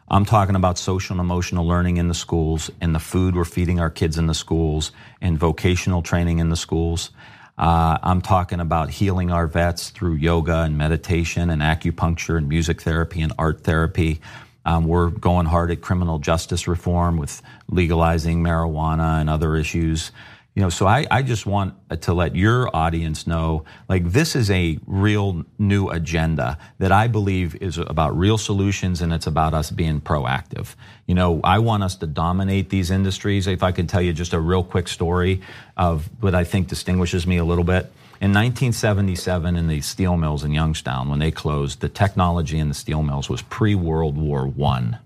I'm 0.09 0.25
talking 0.25 0.55
about 0.55 0.77
social 0.77 1.13
and 1.13 1.21
emotional 1.21 1.67
learning 1.67 1.97
in 1.97 2.07
the 2.07 2.13
schools 2.13 2.71
and 2.79 2.95
the 2.95 2.99
food 2.99 3.35
we're 3.35 3.45
feeding 3.45 3.79
our 3.79 3.89
kids 3.89 4.17
in 4.17 4.27
the 4.27 4.33
schools 4.33 4.91
and 5.21 5.37
vocational 5.37 6.01
training 6.01 6.39
in 6.39 6.49
the 6.49 6.55
schools. 6.55 7.11
Uh, 7.57 7.97
I'm 8.01 8.21
talking 8.21 8.59
about 8.59 8.89
healing 8.89 9.31
our 9.31 9.47
vets 9.47 9.89
through 9.89 10.15
yoga 10.15 10.61
and 10.61 10.77
meditation 10.77 11.49
and 11.49 11.61
acupuncture 11.61 12.37
and 12.37 12.47
music 12.47 12.81
therapy 12.81 13.21
and 13.21 13.33
art 13.37 13.63
therapy. 13.63 14.21
Um, 14.65 14.85
we're 14.85 15.09
going 15.09 15.45
hard 15.45 15.71
at 15.71 15.81
criminal 15.81 16.19
justice 16.19 16.67
reform 16.67 17.17
with 17.17 17.41
legalizing 17.69 18.43
marijuana 18.43 19.19
and 19.19 19.29
other 19.29 19.55
issues. 19.55 20.11
You 20.53 20.61
know, 20.61 20.69
so 20.69 20.85
I, 20.85 21.05
I 21.09 21.21
just 21.21 21.45
want 21.45 21.75
to 22.01 22.13
let 22.13 22.35
your 22.35 22.75
audience 22.75 23.25
know, 23.25 23.63
like 23.87 24.11
this 24.11 24.35
is 24.35 24.51
a 24.51 24.77
real 24.85 25.45
new 25.57 25.87
agenda 25.87 26.57
that 26.77 26.91
I 26.91 27.07
believe 27.07 27.55
is 27.61 27.77
about 27.77 28.17
real 28.17 28.37
solutions 28.37 28.99
and 28.99 29.13
it's 29.13 29.27
about 29.27 29.53
us 29.53 29.71
being 29.71 30.01
proactive. 30.01 30.75
You 31.05 31.15
know, 31.15 31.39
I 31.41 31.59
want 31.59 31.83
us 31.83 31.95
to 31.97 32.07
dominate 32.07 32.69
these 32.69 32.91
industries. 32.91 33.47
If 33.47 33.63
I 33.63 33.71
could 33.71 33.87
tell 33.87 34.01
you 34.01 34.11
just 34.11 34.33
a 34.33 34.41
real 34.41 34.61
quick 34.61 34.89
story 34.89 35.39
of 35.77 36.09
what 36.19 36.35
I 36.35 36.43
think 36.43 36.67
distinguishes 36.67 37.25
me 37.25 37.37
a 37.37 37.45
little 37.45 37.63
bit. 37.63 37.89
In 38.19 38.33
1977, 38.33 39.55
in 39.55 39.67
the 39.69 39.79
steel 39.79 40.17
mills 40.17 40.43
in 40.43 40.51
Youngstown, 40.51 41.07
when 41.07 41.19
they 41.19 41.31
closed, 41.31 41.79
the 41.79 41.89
technology 41.89 42.59
in 42.59 42.67
the 42.67 42.75
steel 42.75 43.03
mills 43.03 43.29
was 43.29 43.41
pre 43.41 43.73
World 43.73 44.17
War 44.17 44.45
One. 44.45 44.99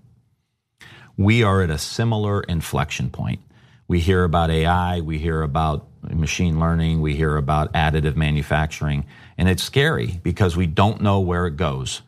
We 1.16 1.44
are 1.44 1.62
at 1.62 1.70
a 1.70 1.78
similar 1.78 2.42
inflection 2.42 3.10
point 3.10 3.40
we 3.88 4.00
hear 4.00 4.24
about 4.24 4.50
AI, 4.50 5.00
we 5.00 5.18
hear 5.18 5.42
about 5.42 5.86
machine 6.02 6.58
learning, 6.58 7.00
we 7.00 7.14
hear 7.14 7.36
about 7.36 7.72
additive 7.72 8.16
manufacturing, 8.16 9.04
and 9.38 9.48
it's 9.48 9.62
scary 9.62 10.20
because 10.22 10.56
we 10.56 10.66
don't 10.66 11.00
know 11.00 11.20
where 11.20 11.46
it 11.46 11.56
goes. 11.56 12.02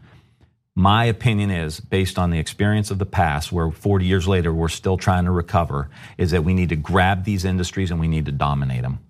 My 0.74 1.06
opinion 1.06 1.50
is, 1.50 1.80
based 1.80 2.18
on 2.18 2.30
the 2.30 2.38
experience 2.38 2.90
of 2.90 2.98
the 2.98 3.06
past, 3.06 3.50
where 3.50 3.70
40 3.70 4.04
years 4.06 4.28
later 4.28 4.52
we're 4.52 4.68
still 4.68 4.96
trying 4.96 5.24
to 5.24 5.32
recover, 5.32 5.90
is 6.16 6.30
that 6.30 6.44
we 6.44 6.54
need 6.54 6.68
to 6.68 6.76
grab 6.76 7.24
these 7.24 7.44
industries 7.44 7.90
and 7.90 7.98
we 7.98 8.06
need 8.06 8.26
to 8.26 8.32
dominate 8.32 8.82
them 8.82 9.00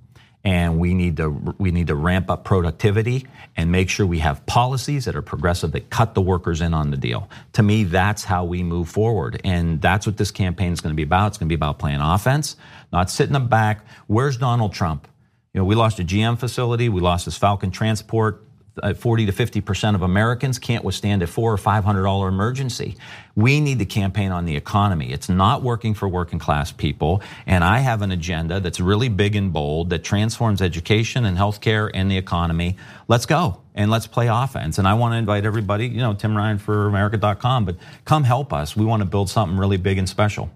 and 0.44 0.78
we 0.78 0.94
need 0.94 1.16
to 1.16 1.28
we 1.58 1.70
need 1.70 1.88
to 1.88 1.94
ramp 1.94 2.30
up 2.30 2.44
productivity 2.44 3.26
and 3.56 3.72
make 3.72 3.90
sure 3.90 4.06
we 4.06 4.20
have 4.20 4.44
policies 4.46 5.04
that 5.04 5.16
are 5.16 5.22
progressive 5.22 5.72
that 5.72 5.90
cut 5.90 6.14
the 6.14 6.20
workers 6.20 6.60
in 6.60 6.74
on 6.74 6.90
the 6.90 6.96
deal. 6.96 7.28
To 7.54 7.62
me, 7.62 7.84
that's 7.84 8.24
how 8.24 8.44
we 8.44 8.62
move 8.62 8.88
forward, 8.88 9.40
and 9.44 9.80
that's 9.80 10.06
what 10.06 10.16
this 10.16 10.30
campaign 10.30 10.72
is 10.72 10.80
going 10.80 10.92
to 10.92 10.96
be 10.96 11.02
about. 11.02 11.28
It's 11.28 11.38
going 11.38 11.48
to 11.48 11.52
be 11.52 11.56
about 11.56 11.78
playing 11.78 12.00
offense, 12.00 12.56
not 12.92 13.10
sitting 13.10 13.34
in 13.34 13.42
the 13.42 13.48
back. 13.48 13.84
Where's 14.06 14.36
Donald 14.36 14.72
Trump? 14.72 15.08
You 15.52 15.60
know, 15.60 15.64
we 15.64 15.74
lost 15.74 15.98
a 15.98 16.04
GM 16.04 16.38
facility, 16.38 16.88
we 16.88 17.00
lost 17.00 17.24
his 17.24 17.36
Falcon 17.36 17.70
transport 17.70 18.44
Uh, 18.82 18.94
40 18.94 19.26
to 19.26 19.32
50 19.32 19.60
percent 19.60 19.94
of 19.96 20.02
Americans 20.02 20.58
can't 20.58 20.84
withstand 20.84 21.22
a 21.22 21.26
four 21.26 21.52
or 21.52 21.56
five 21.56 21.84
hundred 21.84 22.02
dollar 22.02 22.28
emergency. 22.28 22.96
We 23.34 23.60
need 23.60 23.78
to 23.78 23.84
campaign 23.84 24.32
on 24.32 24.44
the 24.44 24.56
economy. 24.56 25.12
It's 25.12 25.28
not 25.28 25.62
working 25.62 25.94
for 25.94 26.08
working 26.08 26.38
class 26.38 26.72
people, 26.72 27.22
and 27.46 27.62
I 27.62 27.78
have 27.78 28.02
an 28.02 28.10
agenda 28.10 28.60
that's 28.60 28.80
really 28.80 29.08
big 29.08 29.36
and 29.36 29.52
bold 29.52 29.90
that 29.90 30.04
transforms 30.04 30.60
education 30.60 31.24
and 31.24 31.38
healthcare 31.38 31.90
and 31.92 32.10
the 32.10 32.16
economy. 32.16 32.76
Let's 33.06 33.26
go 33.26 33.60
and 33.74 33.90
let's 33.90 34.06
play 34.06 34.26
offense. 34.26 34.78
And 34.78 34.88
I 34.88 34.94
want 34.94 35.12
to 35.12 35.16
invite 35.16 35.44
everybody, 35.44 35.86
you 35.86 35.98
know, 35.98 36.14
Tim 36.14 36.36
Ryan 36.36 36.58
for 36.58 36.86
America.com, 36.86 37.64
but 37.64 37.76
come 38.04 38.24
help 38.24 38.52
us. 38.52 38.76
We 38.76 38.84
want 38.84 39.00
to 39.00 39.06
build 39.06 39.30
something 39.30 39.56
really 39.56 39.76
big 39.76 39.98
and 39.98 40.08
special. 40.08 40.50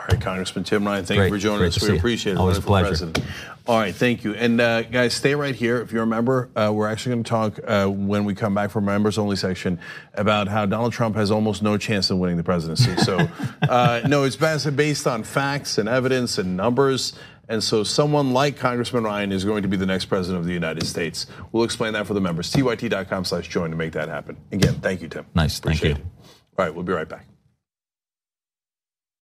All 0.00 0.06
right, 0.08 0.20
Congressman 0.20 0.64
Tim 0.64 0.86
Ryan, 0.86 1.04
thank 1.04 1.18
Great. 1.18 1.26
you 1.26 1.34
for 1.34 1.38
joining 1.38 1.58
Great 1.58 1.76
us. 1.76 1.82
We 1.86 1.98
appreciate 1.98 2.32
it. 2.32 2.38
Always 2.38 2.56
a 2.56 2.62
pleasure. 2.62 2.88
President. 2.88 3.22
All 3.66 3.78
right, 3.78 3.94
thank 3.94 4.24
you. 4.24 4.34
And 4.34 4.58
uh, 4.58 4.82
guys, 4.82 5.12
stay 5.12 5.34
right 5.34 5.54
here. 5.54 5.82
If 5.82 5.92
you're 5.92 6.04
a 6.04 6.06
member, 6.06 6.48
uh, 6.56 6.72
we're 6.72 6.88
actually 6.88 7.16
going 7.16 7.24
to 7.24 7.28
talk 7.28 7.60
uh, 7.66 7.86
when 7.86 8.24
we 8.24 8.34
come 8.34 8.54
back 8.54 8.70
from 8.70 8.86
members 8.86 9.18
only 9.18 9.36
section 9.36 9.78
about 10.14 10.48
how 10.48 10.64
Donald 10.64 10.94
Trump 10.94 11.16
has 11.16 11.30
almost 11.30 11.62
no 11.62 11.76
chance 11.76 12.08
of 12.10 12.16
winning 12.16 12.38
the 12.38 12.42
presidency. 12.42 12.96
So, 12.96 13.28
uh, 13.68 14.00
no, 14.08 14.24
it's 14.24 14.36
based 14.36 15.06
on 15.06 15.22
facts 15.22 15.76
and 15.76 15.86
evidence 15.86 16.38
and 16.38 16.56
numbers. 16.56 17.12
And 17.50 17.62
so, 17.62 17.84
someone 17.84 18.32
like 18.32 18.56
Congressman 18.56 19.04
Ryan 19.04 19.32
is 19.32 19.44
going 19.44 19.62
to 19.62 19.68
be 19.68 19.76
the 19.76 19.86
next 19.86 20.06
president 20.06 20.40
of 20.40 20.46
the 20.46 20.54
United 20.54 20.86
States. 20.86 21.26
We'll 21.52 21.64
explain 21.64 21.92
that 21.92 22.06
for 22.06 22.14
the 22.14 22.22
members. 22.22 22.50
tyt.com/join 22.50 23.70
to 23.70 23.76
make 23.76 23.92
that 23.92 24.08
happen. 24.08 24.38
Again, 24.50 24.74
thank 24.80 25.02
you, 25.02 25.08
Tim. 25.08 25.26
Nice, 25.34 25.58
Appreciate 25.58 25.96
thank 25.96 25.98
you. 25.98 26.04
It. 26.04 26.28
All 26.58 26.64
right, 26.64 26.74
we'll 26.74 26.84
be 26.84 26.94
right 26.94 27.08
back. 27.08 27.29